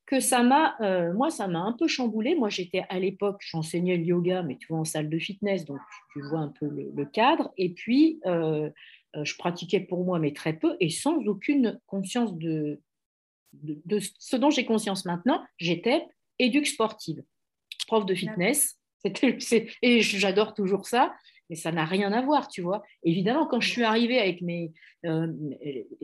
[0.08, 2.34] que ça m'a, euh, moi, ça m'a un peu chamboulé.
[2.34, 5.80] Moi, j'étais à l'époque, j'enseignais le yoga, mais tu vois, en salle de fitness, donc
[6.14, 7.52] tu vois un peu le, cadre.
[7.58, 8.70] Et puis, euh,
[9.16, 12.80] euh, je pratiquais pour moi, mais très peu, et sans aucune conscience de,
[13.52, 15.44] de, ce dont j'ai conscience maintenant.
[15.58, 16.06] J'étais
[16.38, 17.22] éduque sportive,
[17.86, 18.78] prof de fitness.
[19.82, 21.14] et j'adore toujours ça
[21.48, 22.82] mais ça n'a rien à voir, tu vois.
[23.02, 24.72] Évidemment, quand je suis arrivée avec mes
[25.06, 25.32] euh,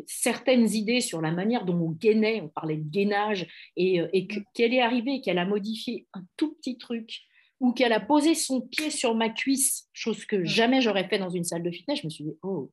[0.07, 4.27] certaines idées sur la manière dont on gainait, on parlait de gainage, et, euh, et
[4.55, 7.21] qu'elle est arrivée, qu'elle a modifié un tout petit truc,
[7.61, 11.31] ou qu'elle a posé son pied sur ma cuisse, chose que jamais j'aurais fait dans
[11.31, 12.71] une salle de fitness, je me suis dit, oh,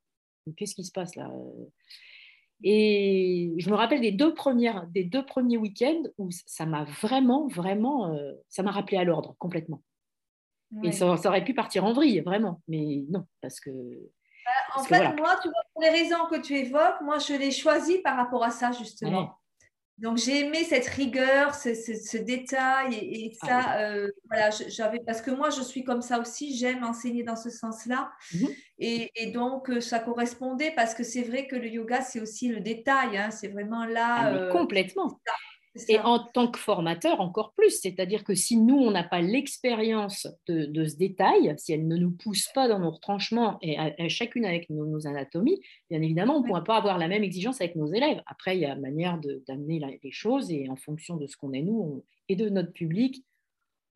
[0.58, 1.32] qu'est-ce qui se passe là
[2.64, 7.48] et je me rappelle des deux, premières, des deux premiers week-ends où ça m'a vraiment,
[7.48, 9.82] vraiment, euh, ça m'a rappelé à l'ordre complètement.
[10.84, 12.62] Et ça, aurait pu partir en vrille, vraiment.
[12.68, 13.70] Mais non, parce que.
[13.70, 17.52] Bah, en fait, moi, tu vois, pour les raisons que tu évoques, moi, je l'ai
[17.52, 19.38] choisi par rapport à ça, justement.
[20.02, 25.30] Donc, j'ai aimé cette rigueur, ce, détail et, ah ça, euh, voilà, j'avais parce que
[25.30, 28.12] moi, je suis comme ça aussi, j'aime enseigner dans ce sens-là.
[28.34, 28.48] Mmh
[28.84, 32.62] et, donc, euh, ça correspondait parce que c'est vrai que le yoga, c'est aussi le
[32.62, 34.16] détail, hein, c'est vraiment là.
[34.18, 35.20] Ah, euh, complètement.
[35.88, 37.80] Et en tant que formateur, encore plus.
[37.80, 42.12] C'est-à-dire que si nous, on n'a pas l'expérience de, ce détail, si elle ne nous
[42.12, 46.64] pousse pas dans nos retranchements, et chacune avec nos, anatomies, bien évidemment, on ne pourra
[46.64, 48.22] pas avoir la même exigence avec nos élèves.
[48.26, 51.62] Après, il y a manière d'amener les choses, et en fonction de ce qu'on est
[51.62, 53.24] nous et de notre public,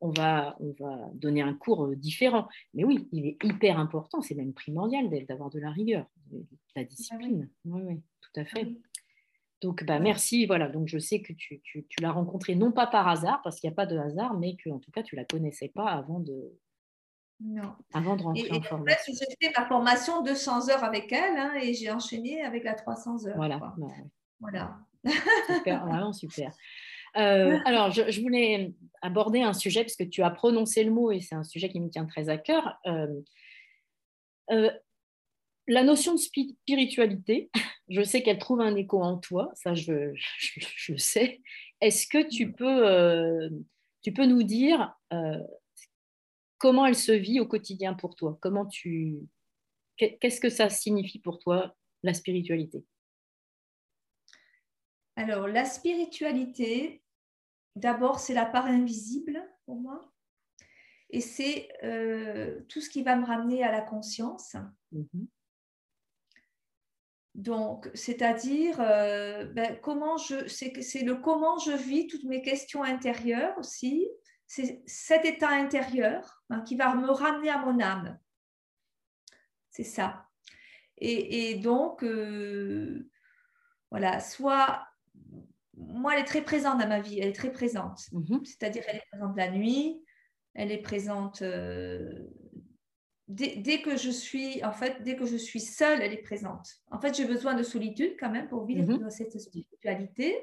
[0.01, 2.47] on va, on va donner un cours euh, différent.
[2.73, 6.81] Mais oui, il est hyper important, c'est même primordial d'avoir de la rigueur, de la
[6.81, 7.49] ah discipline.
[7.65, 8.67] Oui, oui, tout à fait.
[9.65, 10.45] Donc, bah, merci.
[10.45, 13.59] Voilà, donc je sais que tu, tu, tu l'as rencontrée non pas par hasard, parce
[13.59, 15.69] qu'il n'y a pas de hasard, mais que en tout cas, tu ne la connaissais
[15.69, 16.53] pas avant de,
[17.41, 17.73] non.
[17.93, 19.13] Avant de rentrer en, formation.
[19.13, 23.27] j'ai fait ma formation 200 heures avec elle hein, et j'ai enchaîné avec la 300
[23.27, 23.35] heures.
[23.35, 23.57] Voilà.
[23.57, 23.75] Bah,
[24.39, 24.77] voilà.
[25.53, 26.51] Super, vraiment super.
[27.17, 31.21] Euh, alors, je, voulais aborder un sujet, parce que tu as prononcé le mot et
[31.21, 32.77] c'est un sujet qui me tient très à cœur.
[32.87, 33.07] Euh,
[34.51, 34.69] euh,
[35.65, 37.49] la notion de spiritualité,
[37.89, 41.41] je sais qu'elle trouve un écho en toi, ça je, je, sais.
[41.81, 42.53] Est-ce que tu mm.
[42.53, 43.49] peux,
[44.01, 44.97] tu peux nous dire
[46.57, 48.37] comment elle se vit au quotidien pour toi?
[48.41, 49.19] Comment tu
[49.97, 52.85] Qu'est-ce que ça signifie pour toi la spiritualité?
[55.15, 57.01] Alors la spiritualité,
[57.75, 60.11] d'abord c'est la part invisible pour moi,
[61.09, 64.55] et c'est euh, tout ce qui va me ramener à la conscience.
[64.91, 65.27] Mhm.
[67.35, 73.57] Donc, c'est-à-dire euh, ben, comment je, c'est le comment je vis toutes mes questions intérieures
[73.57, 74.07] aussi,
[74.47, 78.17] c'est cet état intérieur hein, qui va me ramener à mon âme.
[79.69, 80.27] C'est ça.
[80.97, 83.09] Et, donc, euh,
[83.91, 84.87] voilà, soit,
[85.75, 87.99] moi, elle est très présente dans ma vie, elle est très présente.
[88.13, 88.45] Mhm.
[88.45, 90.01] C'est-à-dire, elle est présente la nuit,
[90.53, 92.29] elle est présente euh,
[93.27, 96.67] dès, que je suis, en fait, dès que je suis seule, elle est présente.
[96.91, 99.09] En fait, j'ai besoin de solitude quand même pour vivre mhm.
[99.09, 100.35] cette spiritualité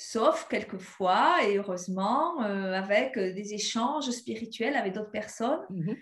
[0.00, 5.60] sauf quelquefois, et heureusement, euh, avec euh, des échanges spirituels avec d'autres personnes.
[5.68, 5.94] Mhm.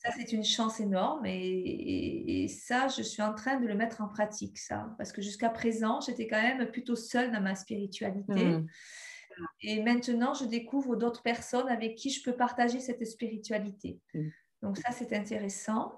[0.00, 4.06] Ça, c'est une chance énorme et, ça, je suis en train de le mettre en
[4.06, 4.94] pratique, ça.
[4.98, 8.44] Parce que jusqu'à présent, j'étais quand même plutôt seule dans ma spiritualité.
[8.44, 8.66] Mhm.
[9.62, 13.98] Et maintenant, je découvre d'autres personnes avec qui je peux partager cette spiritualité.
[14.62, 15.92] Donc ça, c'est intéressant.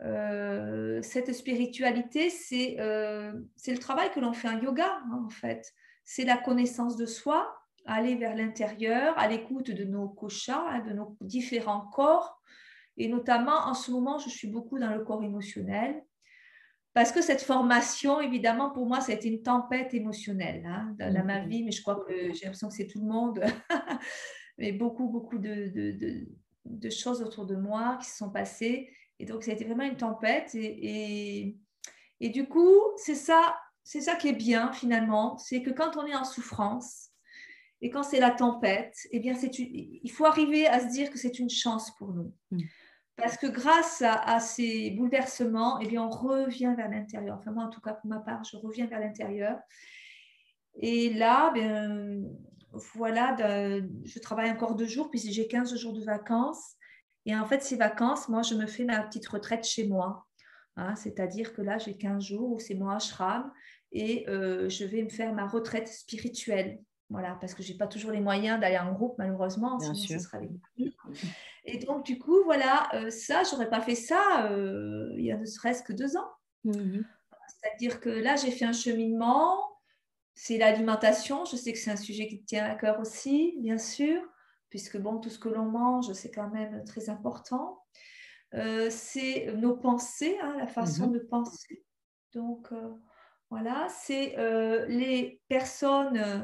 [0.00, 5.72] Euh, cette spiritualité, c'est le travail que l'on fait en yoga, hein, en fait
[6.06, 7.52] c'est la connaissance de soi,
[7.84, 12.40] aller vers l'intérieur, à l'écoute de nos koshas, hein, de nos différents corps.
[12.96, 16.02] Et notamment, en ce moment, je suis beaucoup dans le corps émotionnel.
[16.94, 21.12] Parce que cette formation, évidemment, pour moi, ça a été une tempête émotionnelle hein, dans,
[21.24, 21.48] ma mhm.
[21.48, 23.44] vie, mais je crois que j'ai l'impression que c'est tout le monde.
[24.58, 26.26] mais beaucoup, beaucoup de,
[26.90, 28.90] choses autour de moi qui se sont passées.
[29.18, 30.54] Et donc, ça a été vraiment une tempête.
[30.54, 31.56] et,
[32.20, 36.04] et du coup, c'est ça c'est ça qui est bien finalement, c'est que quand on
[36.06, 37.10] est en souffrance
[37.80, 41.38] et quand c'est la tempête, eh bien, il faut arriver à se dire que c'est
[41.38, 42.34] une chance pour nous.
[42.50, 42.62] Mm.
[43.14, 47.36] Parce que grâce à, ces bouleversements, eh bien, on revient vers l'intérieur.
[47.38, 49.56] Enfin, moi, en tout cas, pour ma part, je reviens vers l'intérieur.
[50.74, 52.28] Et là, ben,
[52.72, 56.74] voilà, je travaille encore deux jours, puis j'ai 15 jours de vacances.
[57.24, 60.26] Et en fait, ces vacances, moi, je me fais ma petite retraite chez moi.
[60.76, 60.94] Hein.
[60.94, 63.50] C'est-à-dire que là, j'ai 15 jours où c'est mon ashram
[63.92, 66.80] et euh, je vais me faire ma retraite spirituelle.
[67.08, 70.18] Voilà, parce que je n'ai pas toujours les moyens d'aller en groupe, malheureusement, sinon ce
[70.18, 70.38] sera
[71.64, 75.32] Et donc, du coup, voilà, euh, ça, je n'aurais pas fait ça euh, il y
[75.32, 76.28] a ne serait-ce que deux ans.
[76.64, 77.04] Mhm.
[77.48, 79.56] C'est-à-dire que là, j'ai fait un cheminement,
[80.36, 83.78] c'est l'alimentation, je sais que c'est un sujet qui te tient à cœur aussi, bien
[83.78, 84.22] sûr,
[84.70, 87.82] puisque bon, tout ce que l'on mange, c'est quand même très important.
[88.52, 91.12] c'est nos pensées, hein, la façon mhm.
[91.14, 91.84] de penser.
[92.32, 92.70] Donc,
[93.50, 96.40] voilà, c'est euh, les personnes euh,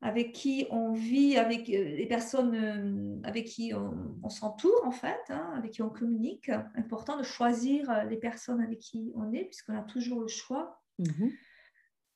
[0.00, 5.52] avec qui on vit, avec euh, les personnes avec qui on, s'entoure en fait, hein,
[5.56, 6.50] avec qui on communique.
[6.74, 10.82] Important de choisir les personnes avec qui on est, puisqu'on a toujours le choix.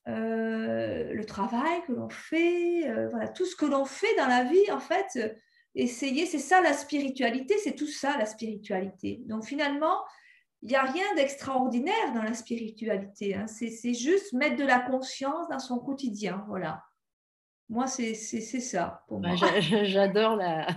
[0.05, 1.13] Mhm.
[1.13, 4.79] le travail que l'on fait, voilà, tout ce que l'on fait dans la vie, en
[4.79, 5.39] fait,
[5.75, 9.21] essayer, c'est ça la spiritualité, c'est tout ça la spiritualité.
[9.25, 9.97] Donc finalement,
[10.61, 13.35] il n'y a rien d'extraordinaire dans la spiritualité.
[13.35, 13.47] Hein.
[13.47, 16.45] C'est juste mettre de la conscience dans son quotidien.
[16.47, 16.83] Voilà.
[17.69, 19.59] Moi, c'est ça pour bah, moi.
[19.83, 20.67] J'adore la,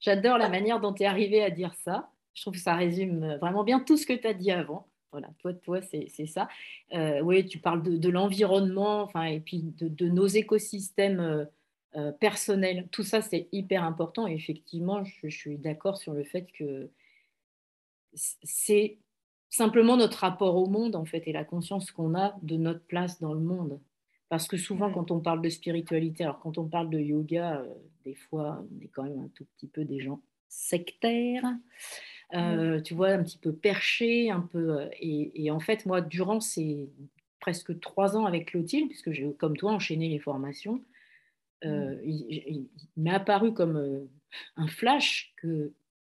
[0.00, 2.10] j'adore la manière dont tu es arrivé à dire ça.
[2.32, 4.88] Je trouve que ça résume vraiment bien tout ce que tu as dit avant.
[5.14, 6.48] Voilà, toi, toi c'est ça.
[6.92, 11.44] Euh, oui, tu parles de, l'environnement enfin, et puis de, nos écosystèmes euh,
[11.94, 12.88] euh, personnels.
[12.90, 14.26] Tout ça, c'est hyper important.
[14.26, 16.90] Et effectivement, je suis d'accord sur le fait que
[18.14, 18.98] c'est
[19.50, 23.20] simplement notre rapport au monde, en fait, et la conscience qu'on a de notre place
[23.20, 23.78] dans le monde.
[24.28, 27.72] Parce que souvent, quand on parle de spiritualité, alors quand on parle de yoga, euh,
[28.04, 31.44] des fois, on est quand même un tout petit peu des gens sectaires,
[32.32, 34.80] euh, tu vois, un petit peu perchés, un peu.
[34.80, 36.88] Euh, et, en fait, moi, durant ces
[37.40, 40.82] presque trois ans avec Clotilde, puisque j'ai, comme toi, enchaîné les formations,
[41.62, 44.06] il, il m'est apparu comme
[44.56, 45.72] un flash que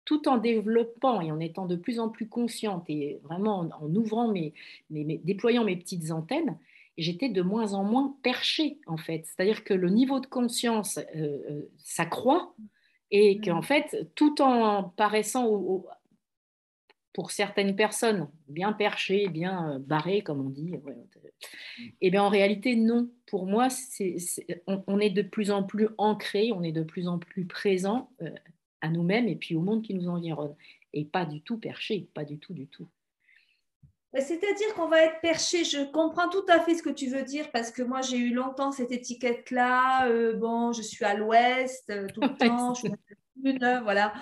[0.07, 4.29] tout en développant et en étant de plus en plus consciente et vraiment en, ouvrant
[4.29, 4.55] mes,
[4.89, 6.59] mes, déployant mes petites antennes,
[6.97, 9.27] j'étais de moins en moins perchée, en fait.
[9.27, 10.99] C'est-à-dire que le niveau de conscience
[11.77, 12.55] s'accroît
[13.11, 13.65] et qu'en mmh.
[13.65, 15.49] fait, tout en paraissant
[17.13, 22.77] pour certaines personnes bien perchées, bien barrées, comme on dit, et eh bien en réalité,
[22.77, 23.11] non.
[23.27, 23.69] Pour moi,
[24.67, 28.11] on, est de plus en plus ancré, on est de plus en plus présent
[28.81, 30.55] à nous-mêmes et puis au monde qui nous environne.
[30.93, 32.89] Et pas du tout perché, pas du tout, du tout.
[34.21, 35.65] C'est-à-dire qu'on va être perché.
[35.65, 38.33] Je comprends tout à fait ce que tu veux dire parce que moi, j'ai eu
[38.33, 40.09] longtemps cette étiquette-là.
[40.09, 42.93] Euh, bon, je suis à l'ouest euh, tout le temps, je suis
[43.43, 44.13] une, voilà.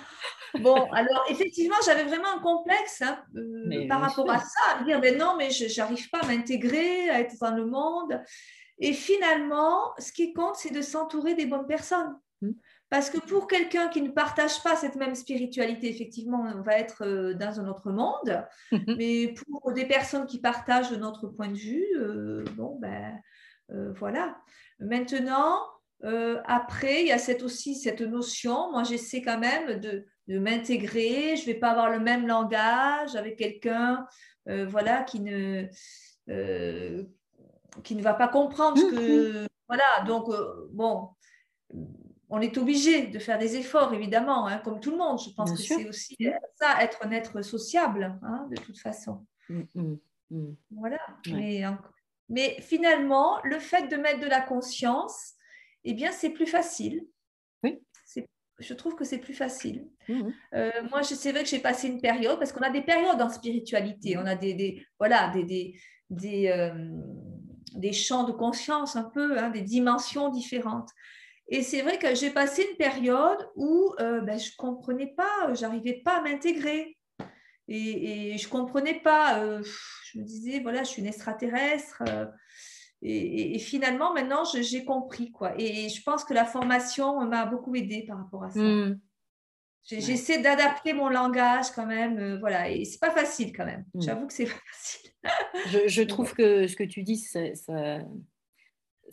[0.59, 4.99] Bon, alors effectivement, j'avais vraiment un complexe hein, euh, par rapport à ça, à dire,
[4.99, 8.21] mais non, mais je n'arrive pas à m'intégrer, à être dans le monde.
[8.79, 12.15] Et finalement, ce qui compte, c'est de s'entourer des bonnes personnes.
[12.83, 12.95] Mmh.
[12.95, 17.03] Parce que pour quelqu'un qui ne partage pas cette même spiritualité, effectivement, on va être
[17.05, 18.45] euh, dans un autre monde.
[18.97, 23.19] Mais pour des personnes qui partagent notre point de vue, euh, bon, ben
[23.71, 24.37] euh, voilà.
[24.79, 25.59] Maintenant,
[26.45, 31.37] après, il y a cette, aussi cette notion, moi j'essaie quand même de, de m'intégrer,
[31.37, 34.05] je ne vais pas avoir le même langage avec quelqu'un
[34.45, 35.65] voilà, qui, ne,
[37.85, 39.47] qui ne va pas comprendre ce que...
[39.69, 40.27] Voilà, donc,
[40.73, 41.07] bon
[42.35, 45.19] on est obligé de faire des efforts, évidemment, hein, comme tout le monde.
[45.23, 46.31] Je pense que c'est aussi mm.
[46.59, 49.23] ça, être un être sociable, hein, de toute façon.
[49.49, 49.97] Mm,
[50.31, 50.99] mm, voilà.
[52.29, 55.33] Mais, finalement, le fait de mettre de la conscience,
[55.83, 57.05] eh bien, c'est plus facile.
[57.61, 57.79] Oui.
[58.57, 59.87] Je trouve que c'est plus facile.
[60.55, 63.29] Euh, moi, c'est vrai que j'ai passé une période, parce qu'on a des périodes en
[63.29, 65.75] spiritualité, on a des, voilà, des,
[66.09, 66.73] des, euh,
[67.75, 70.89] des, champs de conscience un peu, hein, des dimensions différentes.
[71.49, 75.53] Et c'est vrai que j'ai passé une période où euh, ben, je ne comprenais pas,
[75.53, 76.97] j'arrivais pas à m'intégrer.
[77.67, 79.63] Et, je ne comprenais pas, euh,
[80.05, 82.03] je me disais, voilà, je suis une extraterrestre.
[82.07, 82.25] Euh,
[83.01, 85.31] et, finalement, maintenant, j'ai compris.
[85.31, 85.53] quoi.
[85.57, 88.59] Et, je pense que la formation m'a beaucoup aidé par rapport à ça.
[88.59, 88.99] Mmh.
[89.83, 92.39] J'essaie d'adapter mon langage quand même.
[92.39, 93.85] voilà, et c'est pas facile quand même.
[93.93, 94.01] Mmh.
[94.01, 95.11] J'avoue que c'est pas facile.
[95.87, 97.41] je, trouve que ce que tu dis, ça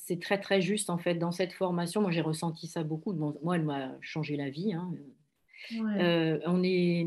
[0.01, 2.01] c'est très très juste en fait dans cette formation.
[2.01, 3.13] Moi j'ai ressenti ça beaucoup.
[3.13, 4.73] moi elle m'a changé la vie.
[4.73, 4.93] Hein.
[6.01, 7.07] Euh, on, est,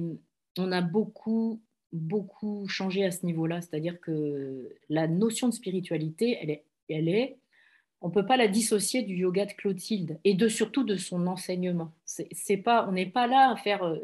[0.58, 3.62] on a beaucoup beaucoup changé à ce niveau-là.
[3.62, 7.38] C'est-à-dire que la notion de spiritualité, elle est, elle est
[8.02, 11.94] on peut pas la dissocier du yoga de Clotilde et de surtout de son enseignement.
[12.06, 13.98] C'est pas, on n'est pas là à faire euh,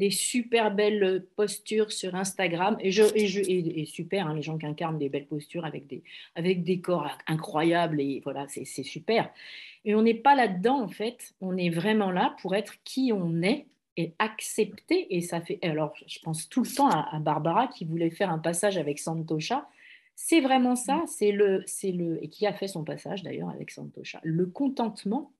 [0.00, 2.78] des super belles postures sur Instagram.
[2.80, 5.86] Et, je, et, je, et, super, hein, les gens qui incarnent des belles postures avec
[5.86, 6.02] des,
[6.34, 8.00] avec des corps incroyables.
[8.00, 9.30] Et voilà, c'est super.
[9.84, 11.34] Et on n'est pas là-dedans, en fait.
[11.42, 13.66] On est vraiment là pour être qui on est
[13.98, 15.14] et accepter.
[15.14, 15.58] Et ça fait.
[15.62, 19.68] Alors, je pense tout le temps à, Barbara qui voulait faire un passage avec Santosha.
[20.16, 23.70] C'est vraiment ça, c'est le, c'est le, et qui a fait son passage d'ailleurs avec
[23.70, 24.20] Santosha.
[24.22, 25.32] Le contentement,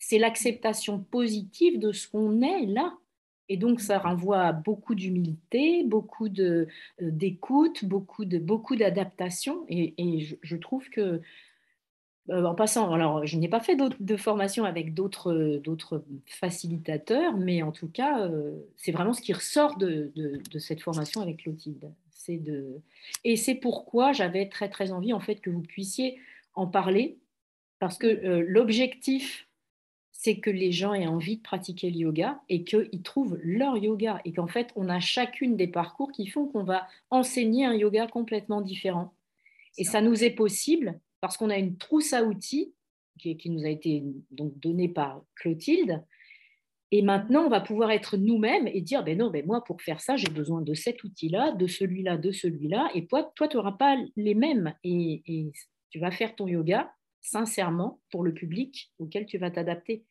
[0.00, 2.92] c'est l'acceptation positive de ce qu'on est là.
[3.50, 6.66] Et donc, ça renvoie à beaucoup d'humilité, beaucoup euh,
[7.00, 9.66] d'écoute, beaucoup, de, beaucoup d'adaptation.
[9.68, 11.20] Et, je, trouve que,
[12.30, 17.62] euh, en passant, alors je n'ai pas fait de formation avec d'autres, d'autres facilitateurs, mais
[17.64, 21.92] en tout cas, euh, c'est vraiment ce qui ressort de, de, cette formation avec Clotilde.
[22.28, 22.80] De...
[23.24, 26.20] Et c'est pourquoi j'avais très, très envie, en fait, que vous puissiez
[26.54, 27.18] en parler,
[27.80, 28.06] parce que
[28.46, 29.49] l'objectif
[30.22, 34.20] c'est que les gens aient envie de pratiquer le yoga et qu'ils trouvent leur yoga
[34.26, 38.06] et qu'en fait, on a chacune des parcours qui font qu'on va enseigner un yoga
[38.06, 39.14] complètement différent.
[39.78, 42.74] Et ça nous est possible parce qu'on a une trousse à outils
[43.18, 46.04] qui, nous a été donc donnée par Clotilde.
[46.90, 50.02] Et maintenant, on va pouvoir être nous-mêmes et dire, ben non, ben moi, pour faire
[50.02, 52.90] ça, j'ai besoin de cet outil-là, de celui-là, de celui-là.
[52.94, 54.74] Et toi, toi tu n'auras pas les mêmes.
[54.84, 55.50] et
[55.88, 60.04] tu vas faire ton yoga sincèrement pour le public auquel tu vas t'adapter.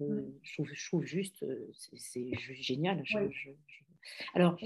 [0.00, 1.44] Euh, je, trouve, je, trouve, juste,
[1.96, 3.02] c'est génial.
[4.34, 4.58] Alors,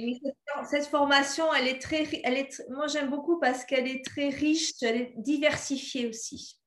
[0.70, 4.72] cette, formation, elle est très, elle est, moi j'aime beaucoup parce qu'elle est très riche,
[4.82, 6.58] elle est diversifiée aussi.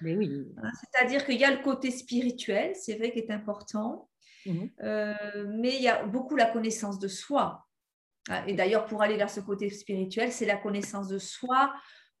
[0.00, 0.46] Mais oui.
[0.80, 4.08] C'est-à-dire qu'il y a le côté spirituel, c'est vrai, qui est important,
[4.46, 5.14] mmh euh,
[5.48, 7.66] mais il y a beaucoup la connaissance de soi.
[8.28, 11.72] Ah, et d'ailleurs, pour aller vers ce côté spirituel, c'est la connaissance de soi.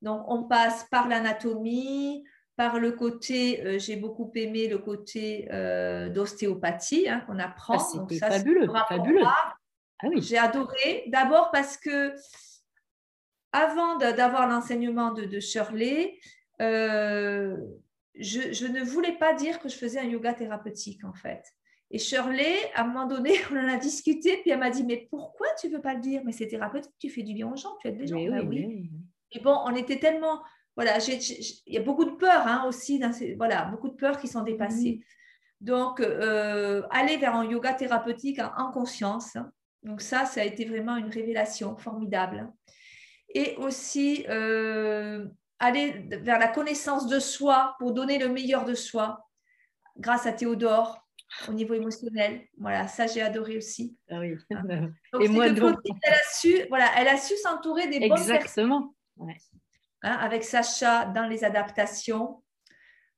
[0.02, 2.24] Donc, on passe par l'anatomie,
[2.56, 7.78] par le côté, euh, j'ai beaucoup aimé le côté euh, d'ostéopathie hein, qu'on apprend.
[7.78, 9.24] Ah, fabuleux, fabuleux.
[9.24, 9.54] Ah
[10.04, 10.22] oui.
[10.22, 11.04] J'ai adoré.
[11.08, 12.14] D'abord parce que
[13.52, 16.18] avant d'avoir l'enseignement de, Shirley,
[16.60, 17.56] euh,
[18.18, 21.44] je, je, ne voulais pas dire que je faisais un yoga thérapeutique en fait.
[21.90, 25.06] Et Shirley, à un moment donné, on en a discuté, puis elle m'a dit, mais
[25.10, 26.22] pourquoi tu ne veux pas le dire?
[26.24, 28.16] Mais c'est thérapeutique, tu fais du bien aux gens, tu aides des gens.
[28.16, 28.90] Bah oui, oui.
[29.32, 30.42] Et bon, on était tellement
[30.76, 34.28] voilà, il y a beaucoup de peurs hein, aussi, dans voilà, beaucoup de peurs qui
[34.28, 35.00] sont dépassées.
[35.60, 39.36] Donc, euh, aller vers un yoga thérapeutique en, conscience.
[39.82, 42.52] Donc ça, ça a été vraiment une révélation formidable.
[43.34, 45.26] Et aussi euh,
[45.58, 49.26] aller vers la connaissance de soi pour donner le meilleur de soi
[49.96, 51.06] grâce à Théodore
[51.48, 52.46] au niveau émotionnel.
[52.58, 53.96] Voilà, ça j'ai adoré aussi.
[54.10, 54.34] Ah oui.
[54.50, 54.90] Hein.
[55.20, 55.78] Et moi donc...
[56.02, 58.34] Elle a su, voilà, elle a su s'entourer des bonnes personnes.
[58.34, 58.94] Exactement.
[60.04, 62.42] Hein, avec Sacha dans les adaptations.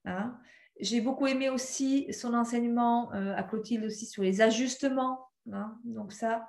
[0.05, 0.39] Hein.
[0.79, 5.27] J'ai beaucoup aimé aussi son enseignement euh, à Clotilde aussi sur les ajustements.
[5.83, 6.49] Donc ça,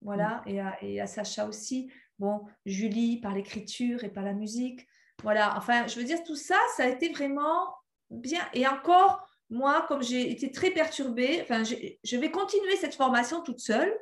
[0.00, 0.48] voilà, mm.
[0.48, 1.92] et, à, et à Sacha aussi.
[2.18, 4.88] Bon, Julie par l'écriture et par la musique.
[5.22, 7.74] Voilà, enfin, je veux dire, tout ça, ça a été vraiment
[8.08, 8.40] bien.
[8.54, 13.60] Et encore, moi, comme j'ai été très perturbée, enfin, je vais continuer cette formation toute
[13.60, 13.94] seule.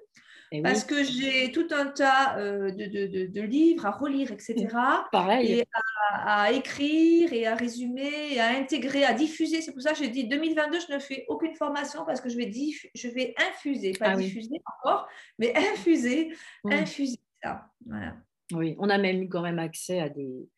[0.52, 4.68] Eh parce que j'ai tout un tas euh, de, livres à relire, etc.
[5.10, 5.52] Pareil.
[5.52, 5.64] Et
[6.12, 9.60] à, écrire et à résumer, et à intégrer, à diffuser.
[9.60, 12.36] C'est pour ça que j'ai dit 2022, je ne fais aucune formation parce que je
[12.36, 12.50] vais,
[12.94, 16.32] je vais infuser, pas ah diffuser encore, mais infuser,
[16.64, 17.68] infuser ça.
[17.84, 18.16] Voilà.
[18.52, 20.48] Oui, on a même eu quand même accès à des.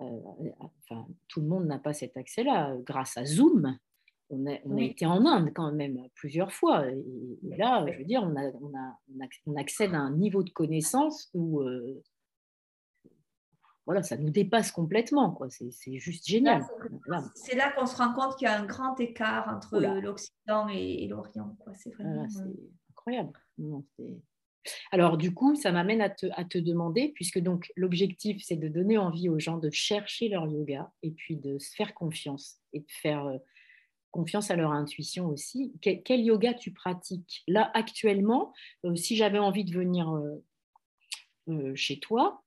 [0.00, 3.78] Euh, enfin, tout le monde n'a pas cet accès-là grâce à Zoom
[4.30, 6.86] on, a, été en Inde quand même plusieurs fois.
[6.88, 8.98] Et, là, je veux dire, on, a,
[9.46, 12.02] on, accède à un niveau de connaissance où euh,
[13.86, 15.38] voilà, ça nous dépasse complètement.
[15.48, 16.64] C'est, juste génial.
[17.34, 21.06] C'est là qu'on se rend compte qu'il y a un grand écart entre l'Occident et,
[21.06, 21.56] l'Orient.
[21.74, 22.26] C'est vraiment
[22.90, 23.32] incroyable.
[24.90, 28.66] alors du coup, ça m'amène à te, à te, demander, puisque donc l'objectif, c'est de
[28.66, 32.80] donner envie aux gens de chercher leur yoga et puis de se faire confiance et
[32.80, 33.38] de faire euh,
[34.16, 35.72] confiance à leur intuition aussi.
[35.80, 37.44] Quel, yoga tu pratiques?
[37.46, 38.54] Là, actuellement,
[38.84, 40.42] euh, si j'avais envie de venir euh,
[41.48, 42.42] euh, chez toi,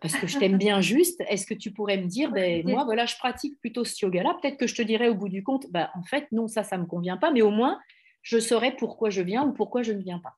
[0.00, 3.04] parce que je t'aime bien juste, est-ce que tu pourrais me dire, ben, moi, voilà,
[3.04, 4.38] je pratique plutôt ce yoga-là.
[4.40, 6.76] Peut-être que je te dirais au bout du compte, ben, en fait, non, ça, ça
[6.76, 7.78] ne me convient pas, mais au moins,
[8.22, 10.36] je saurais pourquoi je viens ou pourquoi je ne viens pas.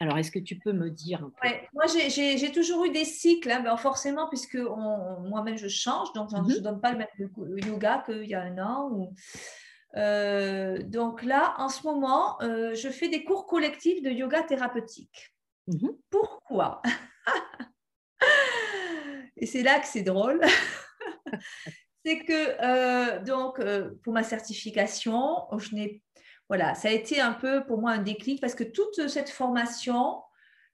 [0.00, 1.48] Alors, est-ce que tu peux me dire un peu?
[1.72, 6.36] Moi, j'ai toujours eu des cycles, hein, ben, forcément, puisque moi-même, je change, donc je
[6.36, 6.62] ne mhm.
[6.62, 7.08] donne pas le même
[7.64, 9.10] yoga qu'il y a un an.
[9.96, 15.34] Euh, donc là, en ce moment, euh, je fais des cours collectifs de yoga thérapeutique.
[15.66, 15.96] Mhm.
[16.10, 16.82] Pourquoi?
[19.36, 20.40] Et c'est là que c'est drôle.
[22.04, 23.60] c'est que, euh, donc,
[24.02, 26.02] pour ma certification, je n'ai
[26.48, 30.22] voilà, ça a été un peu pour moi un déclic parce que toute cette formation,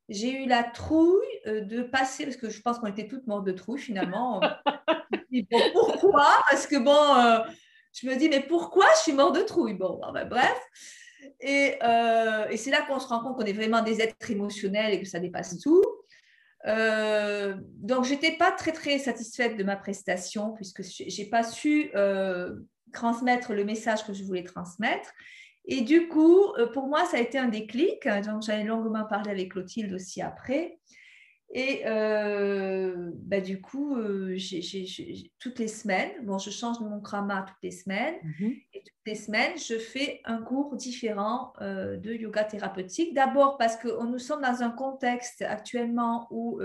[0.09, 3.45] j'ai eu la trouille euh, de passer, parce que je pense qu'on était toutes mortes
[3.45, 4.41] de trouille finalement.
[5.73, 6.29] pourquoi?
[6.51, 7.39] Parce que bon, euh,
[7.95, 9.75] je me dis, mais pourquoi je suis morte de trouille?
[9.75, 10.59] Bon, ben, bref.
[11.45, 15.01] Euh, et, c'est là qu'on se rend compte qu'on est vraiment des êtres émotionnels et
[15.01, 15.83] que ça dépasse tout.
[16.67, 21.91] donc, je n'étais pas très, très satisfaite de ma prestation puisque je n'ai pas su
[22.93, 25.13] transmettre le message que je voulais transmettre.
[25.65, 28.09] Et du coup, euh, pour moi, ça a été un déclic.
[28.25, 30.79] Donc, j'avais longuement parlé avec Clotilde aussi après.
[31.55, 34.39] Et euh, bah, du coup, euh,
[35.39, 38.15] toutes les semaines, bon, je change de mon krama toutes les semaines.
[38.23, 38.55] Mhm.
[38.73, 43.15] Et toutes les semaines, je fais un cours différent de yoga thérapeutique.
[43.15, 46.59] D'abord parce que nous sommes dans un contexte actuellement où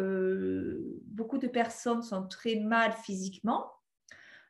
[1.05, 3.65] beaucoup de personnes sont très mal physiquement.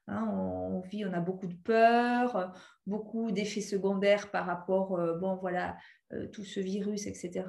[0.10, 2.54] Hein, on, vit, on a beaucoup de peur,
[2.86, 5.76] beaucoup d'effets secondaires par rapport, euh, bon voilà,
[6.14, 7.46] euh, tout ce virus, etc.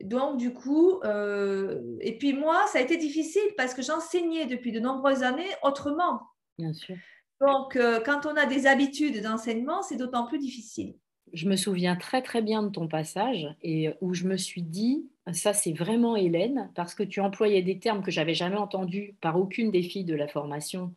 [0.00, 4.72] Donc du coup, euh, et puis moi, ça a été difficile parce que j'enseignais depuis
[4.72, 6.22] de nombreuses années autrement.
[6.58, 6.96] Bien sûr.
[7.42, 10.94] Donc quand on a des habitudes d'enseignement, c'est d'autant plus difficile.
[11.34, 15.10] Je me souviens très très bien de ton passage et où je me suis dit,
[15.32, 19.38] ça c'est vraiment Hélène, parce que tu employais des termes que j'avais jamais entendus par
[19.38, 20.94] aucune des filles de la formation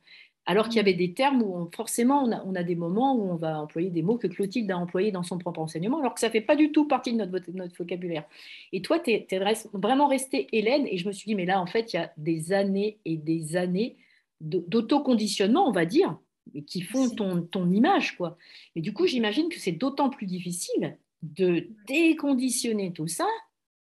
[0.50, 3.62] alors qu'il y avait des termes où forcément on a, des moments où on va
[3.62, 6.32] employer des mots que Clotilde a employés dans son propre enseignement, alors que ça ne
[6.32, 8.26] fait pas du tout partie de notre, vocabulaire.
[8.74, 9.28] Et toi, tu es,
[9.74, 12.12] vraiment restée Hélène, et je me suis dit, mais là, en fait, il y a
[12.18, 13.96] des années et des années
[14.42, 16.18] d'autoconditionnement, on va dire,
[16.66, 18.18] qui font ton, ton image.
[18.18, 18.36] quoi.
[18.76, 23.28] Et du coup, j'imagine que c'est d'autant plus difficile de déconditionner tout ça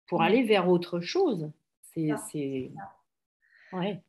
[0.05, 1.49] pour aller vers autre chose.
[1.95, 2.69] C'est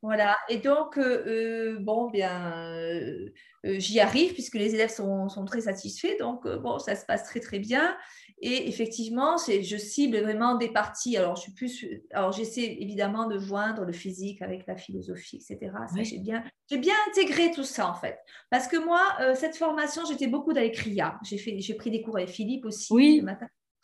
[0.02, 0.36] voilà.
[0.48, 3.28] Et donc, euh, euh, bon, bien, euh,
[3.64, 6.18] j'y arrive puisque les élèves sont, très satisfaits.
[6.18, 7.96] Donc, bon, ça se passe très, très bien.
[8.42, 11.16] Et effectivement, je cible vraiment des parties.
[11.16, 15.72] Alors, je suis plus, alors j'essaie évidemment de joindre le physique avec la philosophie, etc.
[16.02, 18.18] J'ai bien, j'ai bien intégré tout ça en fait.
[18.48, 19.02] Parce que moi,
[19.34, 21.18] cette formation, j'étais beaucoup dans les kriyas.
[21.22, 23.22] J'ai fait, j'ai pris des cours avec Philippe aussi oui.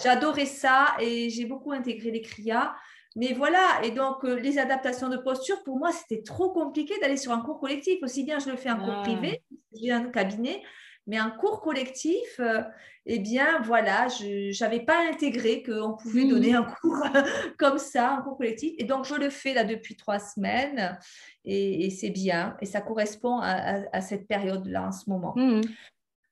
[0.02, 2.74] J'adorais ça et j'ai beaucoup intégré les kriyas.
[3.16, 7.32] Mais voilà, et donc les adaptations de posture, pour moi, c'était trop compliqué d'aller sur
[7.32, 7.98] un cours collectif.
[8.02, 9.02] Aussi bien, je le fais en cours ah.
[9.02, 9.42] privé,
[9.72, 10.62] j'ai un cabinet,
[11.06, 12.62] mais un cours collectif, euh,
[13.06, 16.28] eh bien, voilà, je n'avais pas intégré qu'on pouvait mmh.
[16.28, 17.02] donner un cours
[17.58, 18.74] comme ça, un cours collectif.
[18.78, 20.98] Et donc, je le fais là depuis trois semaines
[21.44, 22.56] et, c'est bien.
[22.60, 25.32] Et ça correspond à, cette période-là en ce moment.
[25.36, 25.62] Mmh.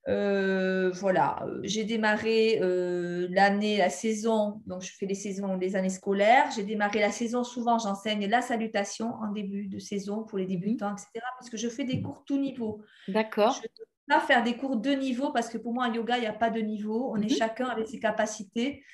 [0.07, 5.89] Euh, voilà, j'ai démarré euh, l'année, la saison, donc je fais les saisons, les années
[5.89, 6.51] scolaires.
[6.55, 10.49] J'ai démarré la saison, souvent j'enseigne la salutation en début de saison pour les mmh.
[10.49, 11.09] débutants, etc.
[11.39, 12.83] Parce que je fais des cours tout niveau.
[13.09, 13.61] D'accord
[14.09, 16.33] pas faire des cours de niveau parce que pour moi, en yoga, il n'y a
[16.33, 17.11] pas de niveau.
[17.13, 17.37] On est mhm.
[17.37, 18.85] chacun avec ses capacités.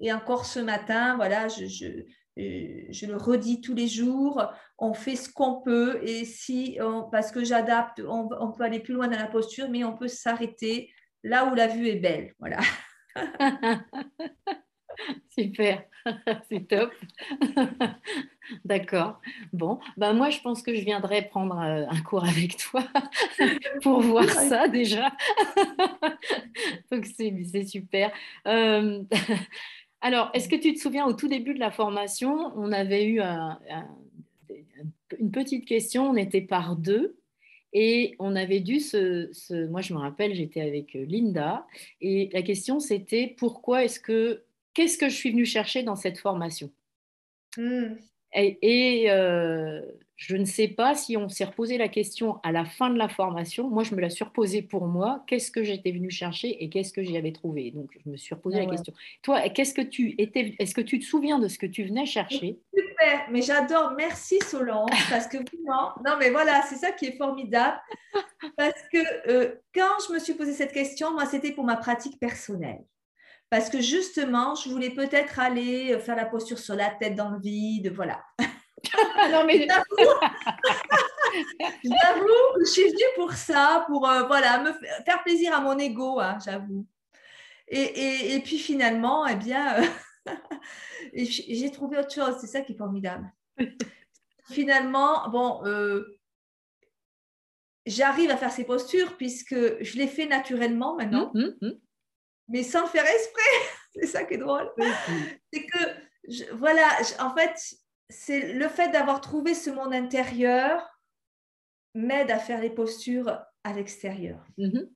[0.00, 1.86] Et encore ce matin, voilà, je, je,
[2.38, 4.42] euh, je, le redis tous les jours.
[4.78, 6.00] On fait ce qu'on peut.
[6.02, 6.78] Et si,
[7.12, 10.08] parce que j'adapte, on, on, peut aller plus loin dans la posture, mais on peut
[10.08, 10.90] s'arrêter
[11.22, 12.34] là où la vue est belle.
[12.38, 12.60] Voilà.
[15.28, 15.84] Super,
[16.48, 16.92] c'est top.
[18.64, 19.20] D'accord.
[19.52, 22.84] Bon, ben moi je pense que je viendrai prendre euh, un cours avec toi
[23.82, 25.10] pour voir ça déjà.
[26.92, 28.12] Donc c'est super.
[28.46, 29.02] Euh,
[30.00, 33.22] alors, est-ce que tu te souviens au tout début de la formation, on avait eu
[35.18, 37.18] une petite question, on était par deux.
[37.76, 41.66] Et on avait dû se, moi je me rappelle, j'étais avec Linda,
[42.00, 44.44] et la question c'était pourquoi est-ce que
[44.74, 46.70] qu'est-ce que je suis venue chercher dans cette formation?
[47.56, 47.94] Hmm.
[48.34, 49.80] Et, euh,
[50.16, 53.08] je ne sais pas si on s'est reposé la question à la fin de la
[53.08, 53.68] formation.
[53.68, 55.24] Moi, je me la suis reposée pour moi.
[55.26, 57.72] Qu'est-ce que j'étais venue chercher et qu'est-ce que j'y avais trouvé?
[57.72, 58.92] Donc, je me suis reposé la question.
[59.22, 62.06] Toi, qu'est-ce que tu étais Est-ce que tu te souviens de ce que tu venais
[62.06, 62.58] chercher?
[62.72, 63.94] Super, mais j'adore.
[63.96, 67.80] Merci Solange, parce que non, non, mais voilà, c'est ça qui est formidable.
[68.56, 72.20] Parce que euh, quand je me suis posé cette question, moi, c'était pour ma pratique
[72.20, 72.84] personnelle
[73.54, 77.38] parce que justement, je voulais peut-être aller faire la posture sur la tête dans le
[77.38, 78.20] vide, voilà.
[79.30, 79.68] non, mais
[81.84, 84.72] j'avoue, je suis venue pour ça, pour euh, voilà, me
[85.04, 86.84] faire plaisir à mon ego, hein, j'avoue.
[87.68, 89.76] Et, et, puis finalement, eh bien,
[91.14, 93.32] j'ai trouvé autre chose, c'est ça qui est formidable.
[94.50, 96.18] finalement, bon, euh,
[97.86, 101.30] j'arrive à faire ces postures puisque je les fais naturellement maintenant.
[101.36, 101.78] Hum, hum, hum
[102.48, 103.42] mais sans faire exprès.
[103.94, 104.70] c'est ça qui est drôle.
[105.52, 106.88] C'est que, voilà,
[107.20, 107.76] en fait,
[108.08, 110.88] c'est le fait d'avoir trouvé ce monde intérieur
[111.94, 114.44] m'aide à faire les postures à l'extérieur.
[114.58, 114.88] Mhm.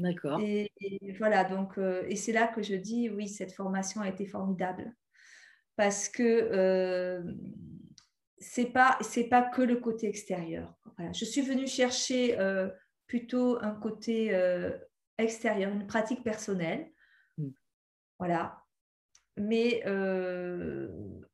[0.00, 0.40] D'accord.
[0.40, 0.70] Et,
[1.18, 4.94] voilà, donc, euh, et c'est là que je dis, oui, cette formation a été formidable.
[5.76, 7.22] Parce que euh,
[8.38, 10.74] c'est pas c'est pas que le côté extérieur.
[10.96, 11.12] Voilà.
[11.12, 12.68] Je suis venue chercher euh,
[13.06, 14.30] plutôt un côté
[15.22, 16.90] extérieure, une pratique personnelle.
[17.38, 17.48] Mm.
[18.18, 18.62] Voilà.
[19.36, 20.88] Mais euh,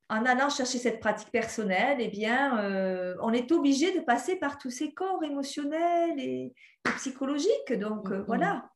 [0.09, 4.59] en allant chercher cette pratique personnelle, eh bien, euh, on est obligé de passer par
[4.59, 6.55] tous ces corps émotionnels et,
[6.97, 7.73] psychologiques.
[7.73, 8.25] Donc, euh, mm, mm.
[8.27, 8.71] voilà.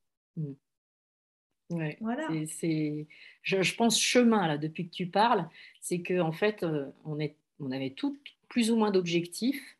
[1.70, 2.26] Ouais, voilà.
[2.48, 3.06] C'est,
[3.42, 5.48] je, je, pense chemin là depuis que tu parles,
[5.80, 6.66] c'est que en fait
[7.04, 9.78] on, est, on avait tous plus ou moins d'objectifs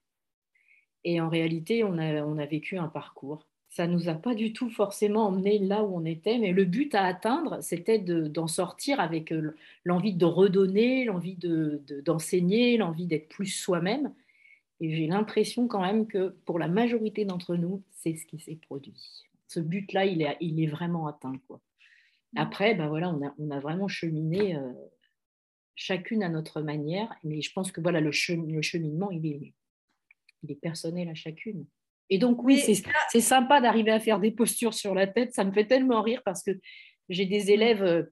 [1.03, 4.53] et en réalité on a, on a vécu un parcours ça nous a pas du
[4.53, 8.99] tout forcément emmené là où on était, mais le but à atteindre, c'était d'en sortir
[8.99, 11.39] avec euh, l'envie de redonner, l'envie
[12.05, 14.13] d'enseigner, l'envie d'être plus soi-même.
[14.81, 18.59] Et j'ai l'impression quand même que pour la majorité d'entre nous, c'est ce qui s'est
[18.61, 19.25] produit.
[19.47, 21.41] Ce but-là, il est, il est vraiment atteint.
[21.47, 21.61] Quoi.
[22.35, 24.73] Après, ben voilà, on, a, on a vraiment cheminé euh,
[25.77, 28.11] chacune à notre manière, mais je pense que voilà, le,
[28.47, 29.53] le cheminement, il est,
[30.43, 31.67] il est personnel à chacune.
[32.11, 35.33] Et donc, oui, c'est sympa d'arriver à faire des postures sur la tête.
[35.33, 36.51] Ça me fait tellement rire parce que
[37.09, 38.03] j'ai des élèves euh,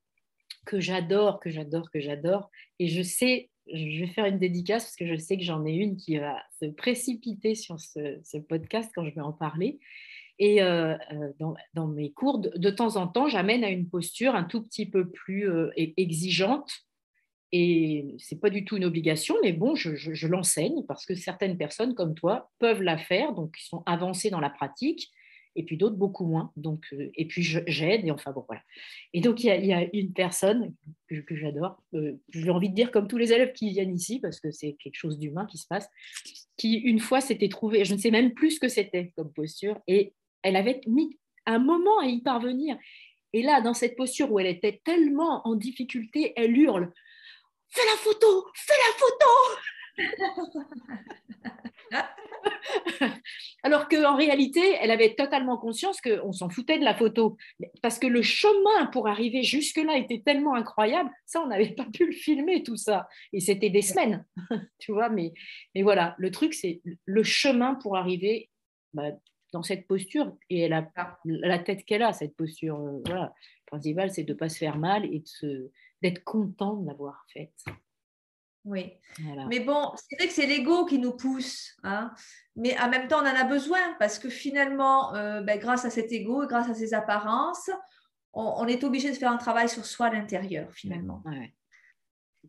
[0.66, 2.48] que j'adore, que j'adore, que j'adore.
[2.78, 5.72] Et je sais, je vais faire une dédicace parce que je sais que j'en ai
[5.72, 9.80] une qui va se précipiter sur ce, podcast quand je vais en parler.
[10.38, 11.32] Et euh, euh,
[11.74, 15.10] dans, mes cours, de, temps en temps, j'amène à une posture un tout petit peu
[15.10, 16.87] plus exigeante
[17.52, 21.94] et c'est pas du tout une obligation, mais bon, je, l'enseigne parce que certaines personnes
[21.94, 25.10] comme toi peuvent la faire, donc ils sont avancés dans la pratique,
[25.56, 26.52] et puis d'autres beaucoup moins.
[26.56, 28.62] Donc, euh, et puis j'aide, et enfin bon, voilà.
[29.14, 30.74] Et donc il y a, une personne
[31.08, 34.40] que, j'adore, euh, j'ai envie de dire comme tous les élèves qui viennent ici, parce
[34.40, 35.88] que c'est quelque chose d'humain qui se passe,
[36.58, 39.80] qui une fois s'était trouvée, je ne sais même plus ce que c'était comme posture,
[39.86, 42.76] et elle avait mis un moment à y parvenir.
[43.32, 46.92] Et là, dans cette posture où elle était tellement en difficulté, elle hurle
[47.70, 49.26] fais la photo, fais la photo.
[53.62, 57.36] Alors qu'en réalité, elle avait totalement conscience qu'on s'en foutait de la photo.
[57.82, 62.06] Parce que le chemin pour arriver jusque-là était tellement incroyable, ça, on n'avait pas pu
[62.06, 63.08] le filmer, tout ça.
[63.32, 64.24] Et c'était des semaines,
[64.78, 65.08] tu vois.
[65.08, 65.32] Mais,
[65.74, 68.50] mais voilà, le truc, c'est le chemin pour arriver
[68.92, 69.10] bah,
[69.52, 70.36] dans cette posture.
[70.50, 70.90] Et elle a
[71.24, 72.78] la tête qu'elle a, cette posture.
[72.80, 73.32] Euh, voilà.
[73.66, 75.22] Le principal, c'est de ne pas se faire mal et
[76.02, 77.64] d'être content de l'avoir faite.
[78.64, 78.92] Oui.
[79.48, 81.74] Mais bon, c'est vrai que c'est l'ego qui nous pousse.
[81.84, 82.12] Hein.
[82.56, 85.90] Mais en même temps, on en a besoin parce que finalement, euh, ben, grâce à
[85.90, 87.70] cet ego et grâce à ces apparences,
[88.34, 91.22] on, est obligé de faire un travail sur soi à l'intérieur, finalement.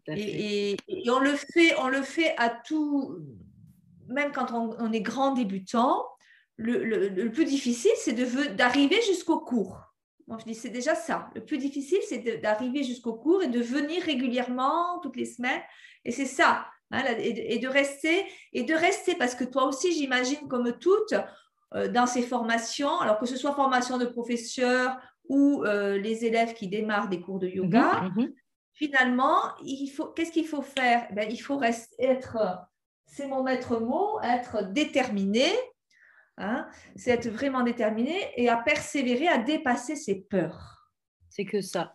[0.08, 0.76] et,
[1.08, 3.18] on le fait, on le fait à tout,
[4.08, 6.06] même quand on, est grand débutant.
[6.62, 8.14] Le, plus difficile, c'est
[8.55, 9.80] d'arriver jusqu'au cours.
[10.28, 11.30] Moi, je dis c'est déjà ça.
[11.34, 15.62] Le plus difficile, c'est d'arriver jusqu'au cours et de venir régulièrement toutes les semaines
[16.05, 20.47] et c'est ça, hein, et, de rester, et de rester, parce que toi aussi, j'imagine,
[20.47, 21.16] comme toutes,
[21.76, 24.97] euh, dans ces formations, alors que ce soit formation de professeurs
[25.28, 28.34] ou euh, les élèves qui démarrent des cours de yoga, mhm, mhm.
[28.74, 29.39] finalement,
[30.16, 31.07] qu'est-ce qu'il faut faire?
[31.14, 32.38] Ben, Il faut rester, être,
[33.05, 35.47] c'est mon maître mot, être déterminé,
[36.40, 40.90] hein, c'est être vraiment déterminé et à persévérer, à dépasser ses peurs.
[41.30, 41.94] C'est que ça,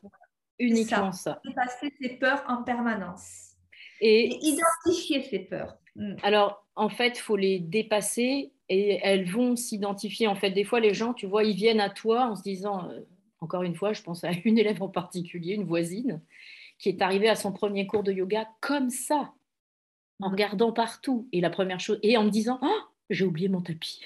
[0.59, 1.41] uniquement ça.
[1.45, 3.53] Dépasser ses peurs en permanence.
[4.01, 5.77] Et, identifier ces peurs.
[5.97, 6.17] Mm.
[6.23, 10.27] Alors, en fait, il faut les dépasser et elles vont s'identifier.
[10.27, 12.89] En fait, des fois, les gens, tu vois, ils viennent à toi en se disant,
[12.91, 13.01] euh,
[13.41, 16.21] encore une fois, je pense à une élève en particulier, une voisine,
[16.79, 19.33] qui est arrivée à son premier cours de yoga comme ça,
[20.21, 20.33] en mm.
[20.33, 21.29] regardant partout.
[21.33, 22.81] Et la première chose, et en me disant, oh,
[23.11, 24.01] j'ai oublié mon tapis.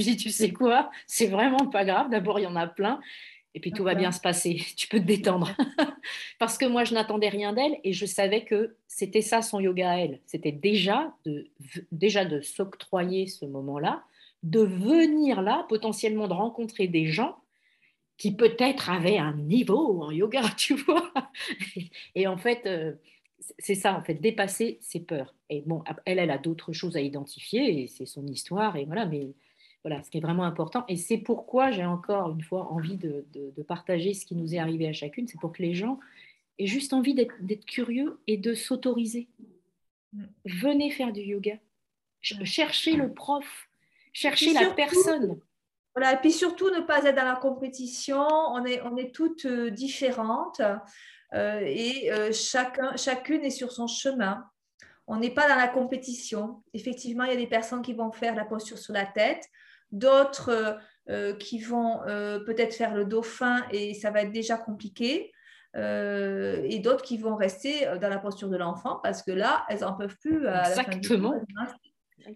[0.00, 2.10] Je lui dis, tu sais quoi, c'est vraiment pas grave.
[2.10, 3.00] D'abord, il y en a plein
[3.54, 5.50] et puis tout va bien se passer, tu peux te détendre.
[6.38, 9.90] Parce que moi, je n'attendais rien d'elle et je savais que c'était ça son yoga
[9.90, 10.20] à elle.
[10.26, 11.48] C'était déjà de,
[11.90, 14.04] déjà de s'octroyer ce moment-là,
[14.42, 17.36] de venir là, potentiellement de rencontrer des gens
[18.16, 21.10] qui peut-être avaient un niveau en yoga, tu vois.
[22.14, 22.92] Et en fait, euh,
[23.58, 25.34] c'est ça, en fait, dépasser ses peurs.
[25.48, 29.06] Et bon, elle, elle a d'autres choses à identifier et c'est son histoire et voilà,
[29.06, 29.34] mais
[29.84, 30.84] voilà, ce qui est vraiment important.
[30.88, 33.24] Et c'est pourquoi j'ai encore une fois envie de,
[33.66, 35.26] partager ce qui nous est arrivé à chacune.
[35.28, 36.00] C'est pour que les gens
[36.58, 39.28] aient juste envie d'être curieux et de s'autoriser.
[40.12, 40.24] Mm.
[40.46, 41.54] Venez faire du yoga.
[41.54, 42.44] Mm.
[42.44, 43.68] Cherchez le prof.
[44.12, 45.40] Cherchez la personne.
[45.94, 48.20] Voilà, et puis surtout ne pas être dans la compétition.
[48.20, 50.60] On est, on est toutes euh, différentes
[51.34, 54.44] euh, et euh, chacun, chacune est sur son chemin.
[55.06, 56.62] On n'est pas dans la compétition.
[56.74, 59.48] Effectivement, il y a des personnes qui vont faire la posture sur la tête
[59.92, 60.72] d'autres euh,
[61.10, 65.32] euh, qui vont euh, peut-être faire le dauphin et ça va être déjà compliqué.
[65.74, 69.94] et d'autres qui vont rester dans la posture de l'enfant parce que là, elles n'en
[69.94, 70.46] peuvent plus.
[70.46, 71.40] Exactement.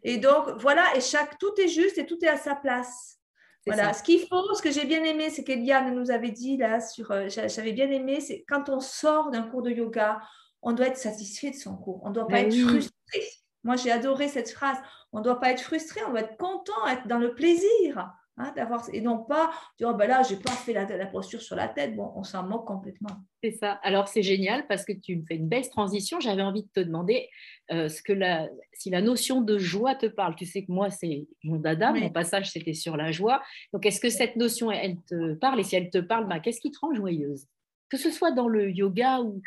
[0.05, 3.19] et donc, voilà, et chaque, tout est juste et tout est à sa place.
[3.67, 6.81] Voilà, ce qu'il faut, ce que j'ai bien aimé, c'est qu'Eliane nous avait dit là,
[6.81, 10.21] sur, j'avais bien aimé, c'est quand on sort d'un cours de yoga,
[10.63, 13.23] on doit être satisfait de son cours, on ne doit pas être frustré.
[13.65, 14.79] Moi, j'ai adoré cette phrase.
[15.13, 18.13] On ne doit pas être frustré, on doit être content, être dans le plaisir.
[18.39, 21.43] Hein, d'avoir et non pas dire oh ben là j'ai pas fait la, la, posture
[21.43, 21.95] sur la tête.
[21.95, 23.11] Bon on s'en moque complètement.
[23.45, 23.73] C'est ça.
[23.83, 26.19] Alors c'est génial parce que tu me fais une belle transition.
[26.19, 27.29] J'avais envie de te demander
[27.71, 30.35] euh, ce que la, si la notion de joie te parle.
[30.35, 33.43] Tu sais que moi c'est mon dada mon passage c'était sur la joie.
[33.75, 35.61] Donc est-ce que cette notion elle te parle?
[35.61, 37.47] Et si elle te parle ben, qu'est-ce qui te rend joyeuse?
[37.91, 39.43] Que ce soit dans le yoga ou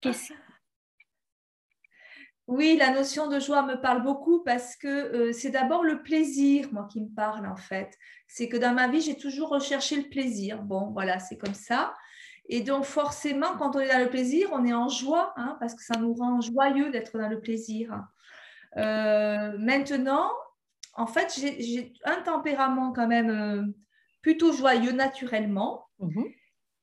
[0.00, 0.32] qu'est-ce
[2.46, 6.68] oui, la notion de joie me parle beaucoup parce que euh, c'est d'abord le plaisir,
[6.72, 7.96] moi, qui me parle en fait.
[8.28, 10.62] C'est que dans ma vie, j'ai toujours recherché le plaisir.
[10.62, 11.94] Bon, voilà, c'est comme ça.
[12.50, 15.74] Et donc, forcément, quand on est dans le plaisir, on est en joie, hein, parce
[15.74, 17.98] que ça nous rend joyeux d'être dans le plaisir.
[18.76, 20.30] Euh, maintenant,
[20.92, 23.62] en fait, j'ai un tempérament quand même euh,
[24.20, 25.86] plutôt joyeux naturellement.
[25.98, 26.22] Mmh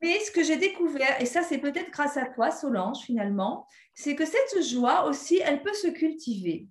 [0.02, 4.16] mais ce que j'ai découvert, et ça c'est peut-être grâce à toi, Solange, finalement, c'est
[4.16, 6.68] que cette joie aussi, elle peut se cultiver.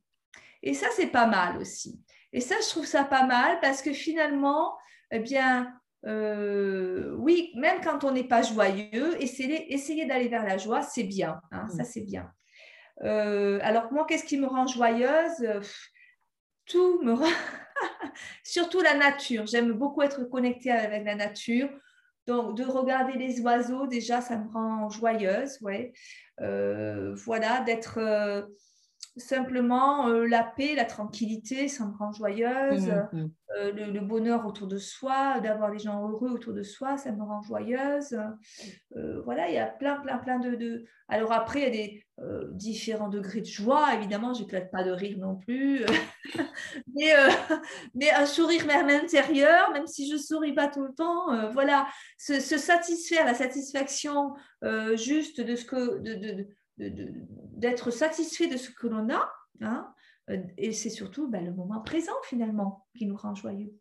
[0.63, 2.01] Et ça, c'est pas mal aussi.
[2.33, 4.77] Et ça, je trouve ça pas mal parce que finalement,
[5.11, 5.73] eh bien,
[6.07, 11.05] euh, oui, même quand on n'est pas joyeux, essayer, essayer d'aller vers la joie, c'est
[11.05, 11.41] bien.
[11.51, 12.31] Hein, ça, c'est bien.
[13.03, 15.47] Euh, alors, moi, qu'est-ce qui me rend joyeuse?
[16.67, 17.27] Tout me rend.
[18.45, 19.47] Surtout la nature.
[19.47, 21.69] J'aime beaucoup être connectée avec la nature.
[22.31, 25.59] Donc, de regarder les oiseaux, déjà, ça me rend joyeuse.
[26.41, 27.99] Euh, voilà, d'être,
[29.17, 32.89] euh, simplement la paix, la tranquillité, ça me rend joyeuse.
[33.13, 33.31] Mmh, mmh.
[33.75, 37.43] le, bonheur autour de soi, d'avoir des gens heureux autour de soi, ça me rend
[37.43, 38.17] joyeuse.
[39.25, 40.85] voilà, il y a plein, plein, plein de.
[41.09, 42.07] Alors après, il y a des
[42.53, 43.95] différents degrés de joie.
[43.95, 45.85] Évidemment, je n'éclate pas de rire non plus.
[46.95, 47.13] mais,
[47.95, 51.51] mais un sourire même intérieur, même si je ne souris pas tout le temps.
[51.51, 54.35] voilà, se, satisfaire, la satisfaction
[54.95, 55.99] juste de ce que.
[55.99, 56.47] de,
[56.81, 59.31] d'être satisfait de ce que l'on a.
[59.61, 59.93] Hein,
[60.31, 63.73] euh, et c'est surtout ben, le moment présent finalement qui nous rend joyeux.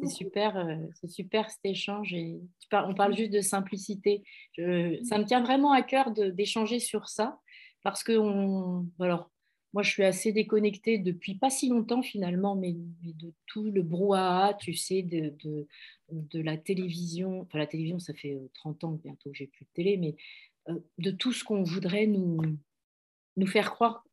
[0.00, 2.12] c'est super, euh, c'est super cet échange.
[2.14, 2.40] Et
[2.72, 4.22] on parle juste de simplicité.
[4.56, 7.38] ça me tient vraiment à cœur d'échanger sur ça
[7.82, 9.30] parce que on, alors,
[9.72, 14.54] moi je suis assez déconnectée depuis pas si longtemps finalement, mais, de tout le brouhaha,
[14.54, 15.66] tu sais, de, de,
[16.10, 17.40] de, la télévision.
[17.42, 20.14] Enfin, la télévision, ça fait 30 euh, ans bientôt que j'ai plus de télé, mais
[20.98, 22.40] de tout ce qu'on voudrait nous,
[23.36, 24.04] nous faire croire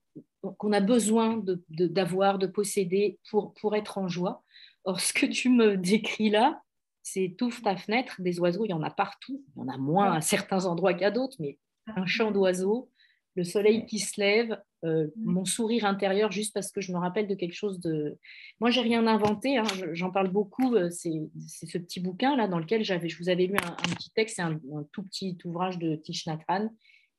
[0.58, 4.43] qu'on a besoin d'avoir, de, de, posséder pour, pour être en joie.
[4.86, 6.62] Or, ce que tu me décris là,
[7.04, 9.43] c'est touffe ta fenêtre, des oiseaux, il y en a partout.
[9.56, 12.89] Il y en a moins à certains endroits qu'à d'autres, mais un chant d'oiseaux,
[13.36, 17.27] le soleil qui se lève, euh, mon sourire intérieur, juste parce que je me rappelle
[17.27, 18.17] de quelque chose de.
[18.59, 19.63] Moi, j'ai rien inventé, hein,
[19.93, 20.75] j'en parle beaucoup.
[20.75, 24.11] Euh, c'est ce petit bouquin là dans lequel j'avais, je vous avais lu un, petit
[24.11, 24.59] texte, c'est un,
[24.91, 26.01] tout petit ouvrage de
[26.47, 26.69] Hanh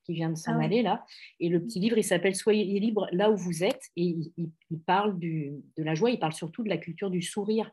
[0.04, 1.04] qui vient de s'en ah aller là.
[1.38, 3.82] Et le petit livre, il s'appelle Soyez libre là où vous êtes.
[3.96, 7.70] Et il, parle du, de la joie, il parle surtout de la culture du sourire.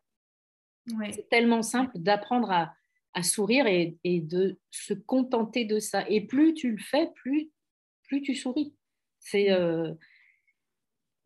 [1.12, 2.74] C'est tellement simple d'apprendre à,
[3.14, 6.08] à, sourire et, et, de se contenter de ça.
[6.10, 7.52] Et plus tu le fais, plus
[8.08, 8.74] plus tu souris.
[9.20, 9.54] C'est mm.
[9.54, 9.94] euh,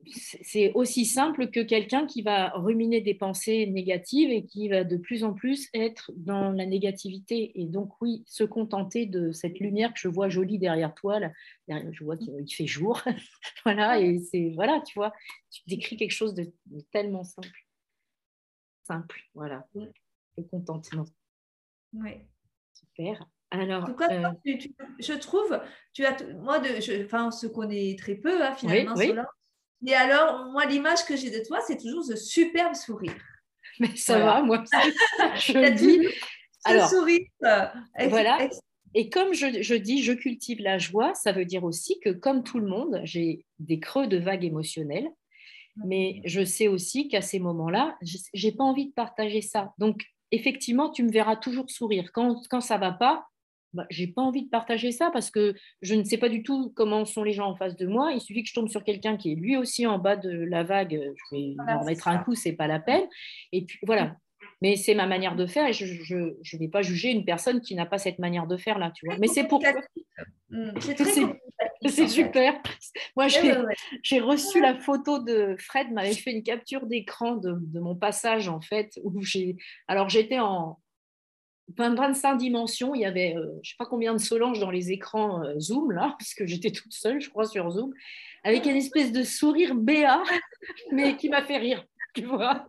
[0.09, 4.97] c'est aussi simple que quelqu'un qui va ruminer des pensées négatives et qui va de
[4.97, 7.59] plus en plus être dans la négativité.
[7.59, 11.31] Et donc, oui, se contenter de cette lumière que je vois jolie derrière toi, là,
[11.67, 13.01] je vois qu'il fait jour.
[13.63, 15.13] voilà, et c'est, voilà, tu vois,
[15.49, 16.51] tu décris quelque chose de,
[16.91, 17.65] tellement simple.
[18.83, 19.67] Simple, voilà.
[19.75, 21.05] Le contentement.
[21.93, 22.11] Oui.
[22.73, 23.25] Super.
[23.51, 24.29] Alors, euh,
[24.99, 25.59] je trouve,
[25.93, 28.93] tu as, moi, de, je, enfin, on se connaît très peu hein, finalement.
[28.95, 29.13] Oui,
[29.85, 33.13] Et alors, moi, l'image que j'ai de toi, c'est toujours ce superbe sourire.
[33.79, 34.63] Mais ça va, moi,
[35.35, 36.07] je dis.
[36.63, 37.27] alors, sourire.
[37.43, 37.65] Euh,
[38.07, 38.49] voilà.
[38.93, 42.43] Et comme je, je, dis, je cultive la joie, ça veut dire aussi que, comme
[42.43, 45.09] tout le monde, j'ai des creux de vagues émotionnelles.
[45.85, 47.97] Mais je sais aussi qu'à ces moments-là,
[48.33, 49.73] j'ai pas envie de partager ça.
[49.77, 52.11] Donc, effectivement, tu me verras toujours sourire.
[52.13, 53.25] Quand, quand ça va pas,
[53.73, 56.71] bah, j'ai pas envie de partager ça parce que je ne sais pas du tout
[56.75, 58.11] comment sont les gens en face de moi.
[58.11, 60.63] Il suffit que je tombe sur quelqu'un qui est lui aussi en bas de la
[60.63, 60.99] vague,
[61.31, 63.07] je vais en mettre un coup, c'est pas la peine.
[63.51, 64.15] Et puis voilà.
[64.61, 67.73] Mais c'est ma manière de faire et je ne vais pas juger une personne qui
[67.73, 69.17] n'a pas cette manière de faire là, tu vois.
[69.17, 69.73] Mais c'est pourquoi.
[70.49, 70.71] Mmh,
[71.87, 72.61] c'est super.
[73.15, 73.27] Moi,
[74.03, 78.49] j'ai reçu la photo de Fred, m'avait fait une capture d'écran de, de, mon passage
[78.49, 79.55] en fait, où j'ai.
[79.87, 80.77] Alors j'étais en,
[81.77, 82.95] 25 dimensions.
[82.95, 85.59] Il y avait, euh, je ne sais pas combien de Solange dans les écrans euh,
[85.59, 87.93] Zoom, là, parce que j'étais toute seule, je crois, sur Zoom,
[88.43, 90.23] avec une espèce de sourire béat,
[90.91, 92.65] mais qui m'a fait rire, tu vois.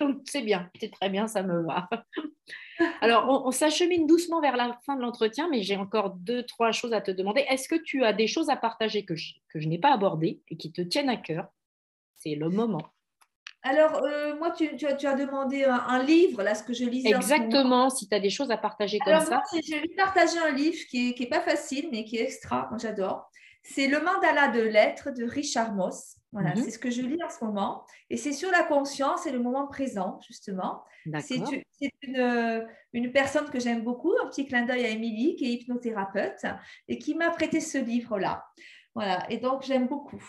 [0.00, 1.88] Donc, c'est bien, c'est très bien, ça me va.
[3.02, 6.94] Alors, on, s'achemine doucement vers la fin de l'entretien, mais j'ai encore deux, trois choses
[6.94, 7.44] à te demander.
[7.50, 9.12] Est-ce que tu as des choses à partager que
[9.50, 11.48] que je n'ai pas abordées et qui te tiennent à cœur?
[12.16, 12.90] C'est le moment.
[13.62, 17.10] Alors, euh, moi, tu, as, demandé un, livre, là, ce que je lisais.
[17.10, 19.42] Exactement, si tu as des choses à partager comme ça.
[19.52, 23.30] Moi, j'ai partager un livre qui n'est pas facile, mais qui est extra, j'adore.
[23.62, 26.16] C'est Le mandala de lettres de Richard Moss.
[26.32, 26.62] Voilà, mhm.
[26.62, 27.84] c'est ce que je lis en ce moment.
[28.08, 30.82] Et c'est sur la conscience et le moment présent, justement.
[31.20, 31.42] C'est
[32.02, 36.44] une, une, personne que j'aime beaucoup, un petit clin d'œil à Émilie, qui est hypnothérapeute,
[36.88, 38.44] et qui m'a prêté ce livre-là.
[38.94, 40.22] Voilà, et donc j'aime beaucoup.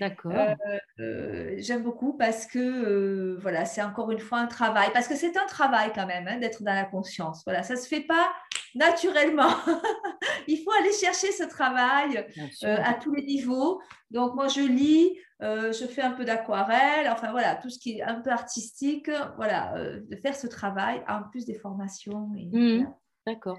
[0.00, 0.32] D'accord.
[0.32, 0.54] Euh,
[1.00, 5.14] euh, j'aime beaucoup parce que euh, voilà, c'est encore une fois un travail, parce que
[5.14, 7.42] c'est un travail quand même hein, d'être dans la conscience.
[7.44, 8.32] Voilà, ça se fait pas
[8.74, 9.50] naturellement.
[10.48, 12.26] Il faut aller chercher ce travail
[12.62, 13.80] à tous les niveaux.
[14.10, 18.02] Donc moi je lis, je fais un peu d'aquarelle, enfin voilà, tout ce qui est
[18.02, 22.28] un peu artistique, voilà, de faire ce travail en plus des formations.
[22.52, 22.86] Mmh.
[23.26, 23.58] D'accord.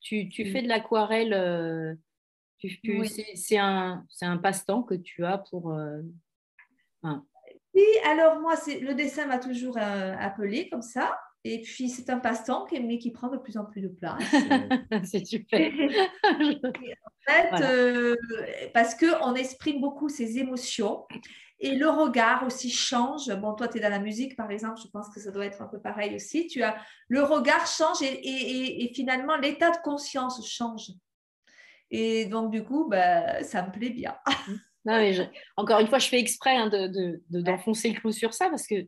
[0.00, 1.98] Tu, tu, fais de l'aquarelle
[3.34, 5.72] c'est un, un passe-temps que tu as pour...
[5.72, 6.00] Euh,
[7.74, 11.18] oui, alors moi, le dessin m'a toujours euh, appelé comme ça.
[11.44, 14.20] Et puis, c'est un passe-temps mais qui prend de plus en plus de place.
[15.04, 15.70] c'est super.
[16.24, 16.72] en
[17.28, 18.16] fait, euh,
[18.72, 21.06] parce qu'on exprime beaucoup ses émotions
[21.60, 23.32] et le regard aussi change.
[23.36, 25.62] Bon, toi, tu es dans la musique, par exemple, je pense que ça doit être
[25.62, 26.46] un peu pareil aussi.
[26.48, 26.76] Tu as,
[27.08, 30.92] le regard change et, et finalement, l'état de conscience change.
[31.90, 34.16] Et donc, du coup, bah, ça me plaît bien.
[34.84, 35.14] non, mais
[35.56, 38.86] encore une fois, je fais exprès hein, de, d'enfoncer le clou sur ça parce que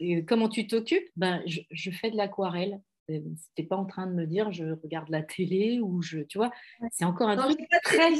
[0.00, 1.08] euh, comment tu t'occupes?
[1.16, 2.80] Ben, je, fais de l'aquarelle.
[3.10, 3.20] Euh,
[3.54, 6.20] tu n'es pas en train de me dire je regarde la télé ou je.
[6.20, 6.50] Tu vois,
[6.90, 8.10] c'est encore un truc très,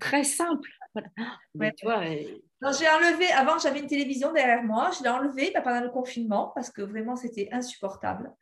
[0.00, 0.70] très simple.
[0.96, 5.82] tu vois, j'ai enlevé, avant j'avais une télévision derrière moi, je l'ai enlevée bah, pendant
[5.82, 8.32] le confinement parce que vraiment c'était insupportable.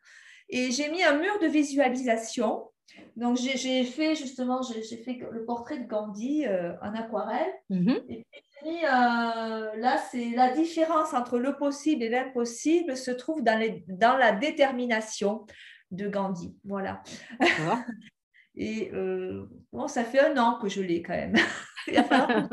[0.49, 2.69] Et j'ai mis un mur de visualisation.
[3.15, 7.51] Donc j'ai fait justement, j'ai fait le portrait de Gandhi euh, en aquarelle.
[7.69, 8.03] Mm-hmm.
[8.09, 13.59] Et puis, euh, là, c'est la différence entre le possible et l'impossible se trouve dans,
[13.59, 15.45] les, dans la détermination
[15.91, 16.55] de Gandhi.
[16.63, 17.03] Voilà.
[18.55, 21.35] et euh, bon, ça fait un an que je l'ai quand même.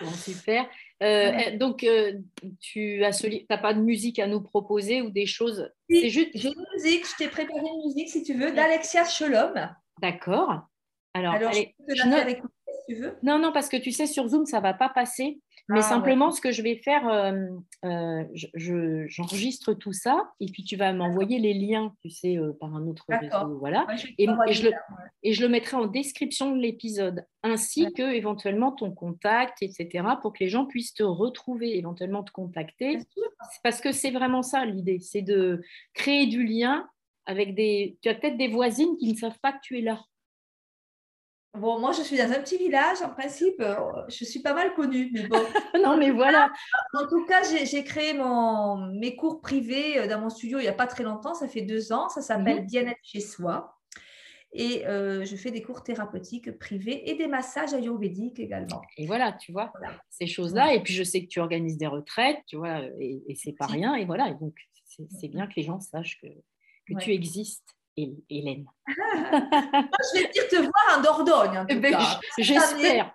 [0.00, 0.68] bon, super.
[1.02, 2.14] Euh, eh, donc, euh,
[2.60, 5.70] tu n'as pas de musique à nous proposer ou des choses?
[5.88, 6.30] C'est juste...
[6.34, 9.54] J'ai une musique, je t'ai préparé une musique, si tu veux, d'Alexia Sholom.
[10.02, 10.62] D'accord.
[11.14, 13.16] Alors, je peux te la faire écouter si tu veux.
[13.22, 15.40] Non, non, parce que tu sais, sur Zoom, ça ne va pas passer.
[15.68, 17.46] Mais ah, simplement, ce que je vais faire, euh,
[17.84, 18.24] euh,
[19.06, 22.86] j'enregistre tout ça et puis tu vas m'envoyer les liens, tu sais, euh, par un
[22.86, 23.58] autre réseau.
[23.58, 23.86] Voilà.
[24.16, 24.72] et, je le,
[25.22, 30.32] et, je le, mettrai en description de l'épisode, ainsi que éventuellement ton contact, etc., pour
[30.32, 33.00] que les gens puissent te retrouver, éventuellement te contacter.
[33.62, 35.60] Parce que c'est vraiment ça l'idée, c'est de
[35.92, 36.88] créer du lien
[37.26, 37.98] avec des.
[38.00, 40.02] Tu as peut-être des voisines qui ne savent pas que tu es là.
[41.54, 43.00] Bon, moi, je suis dans un petit village.
[43.02, 43.74] En principe, euh,
[44.08, 45.10] je suis pas mal connue.
[45.12, 45.38] Mais bon.
[45.82, 46.50] non, mais voilà.
[46.94, 50.68] En tout cas, j'ai créé mon, mes cours privés euh, dans mon studio il n'y
[50.68, 51.34] a pas très longtemps.
[51.34, 52.08] Ça fait deux ans.
[52.10, 52.66] Ça s'appelle mhm.
[52.66, 53.74] Bien-être chez soi.
[54.52, 58.80] Et euh, je fais des cours thérapeutiques privés et des massages ayurvédiques également.
[58.96, 59.72] Et voilà, tu vois,
[60.08, 60.74] ces choses-là.
[60.74, 63.66] Et puis, je sais que tu organises des retraites, tu vois, et, et c'est pas
[63.66, 63.94] rien.
[63.94, 64.54] Et voilà, donc,
[64.86, 66.28] c'est bien que les gens sachent que,
[66.88, 67.77] que tu existes.
[68.30, 71.58] Hélène Je vais venir te voir en Dordogne.
[71.58, 71.98] En tout eh ben,
[72.38, 73.14] J'espère.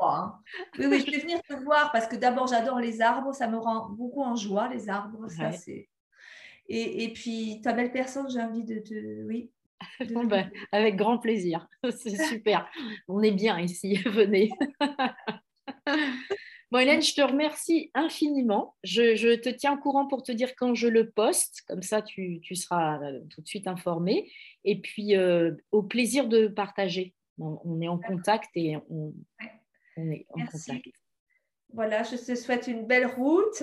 [0.00, 0.38] Hein.
[0.78, 3.32] Oui, oui, je vais venir te voir parce que d'abord, j'adore les arbres.
[3.34, 5.28] Ça me rend beaucoup en joie, les arbres.
[5.28, 5.88] Ça, c'est...
[6.68, 9.24] Et, et, puis, ta belle personne, j'ai envie de te.
[9.26, 9.50] Oui.
[10.28, 11.66] Ben, avec grand plaisir.
[11.90, 12.70] C'est super.
[13.08, 13.96] On est bien ici.
[14.06, 14.50] Venez.
[16.72, 18.76] Bon, Hélène, je te remercie infiniment.
[18.82, 21.64] Je, te tiens au courant pour te dire quand je le poste.
[21.68, 24.32] Comme ça, tu, seras euh, tout de suite informé.
[24.64, 27.14] Et puis, euh, au plaisir de partager.
[27.38, 29.12] On, est en contact et on,
[29.98, 30.88] est en contact.
[31.74, 33.62] Voilà, je te souhaite une belle route.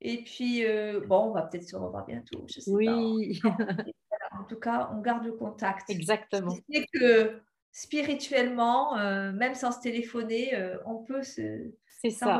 [0.00, 2.46] Et puis, euh, bon, on va peut-être se revoir bientôt.
[2.68, 3.40] oui.
[4.38, 5.88] En tout cas, on garde le contact.
[5.90, 6.54] Exactement.
[6.68, 7.40] C'est que
[7.72, 8.96] spirituellement,
[9.32, 10.52] même sans se téléphoner,
[10.86, 11.72] on peut se,
[12.04, 12.38] c'est ça.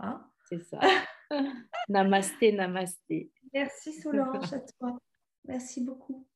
[0.00, 0.78] Hein c'est ça.
[1.88, 3.32] namasté, namasté.
[3.52, 4.98] Merci Solange, à toi.
[5.44, 6.26] Merci beaucoup.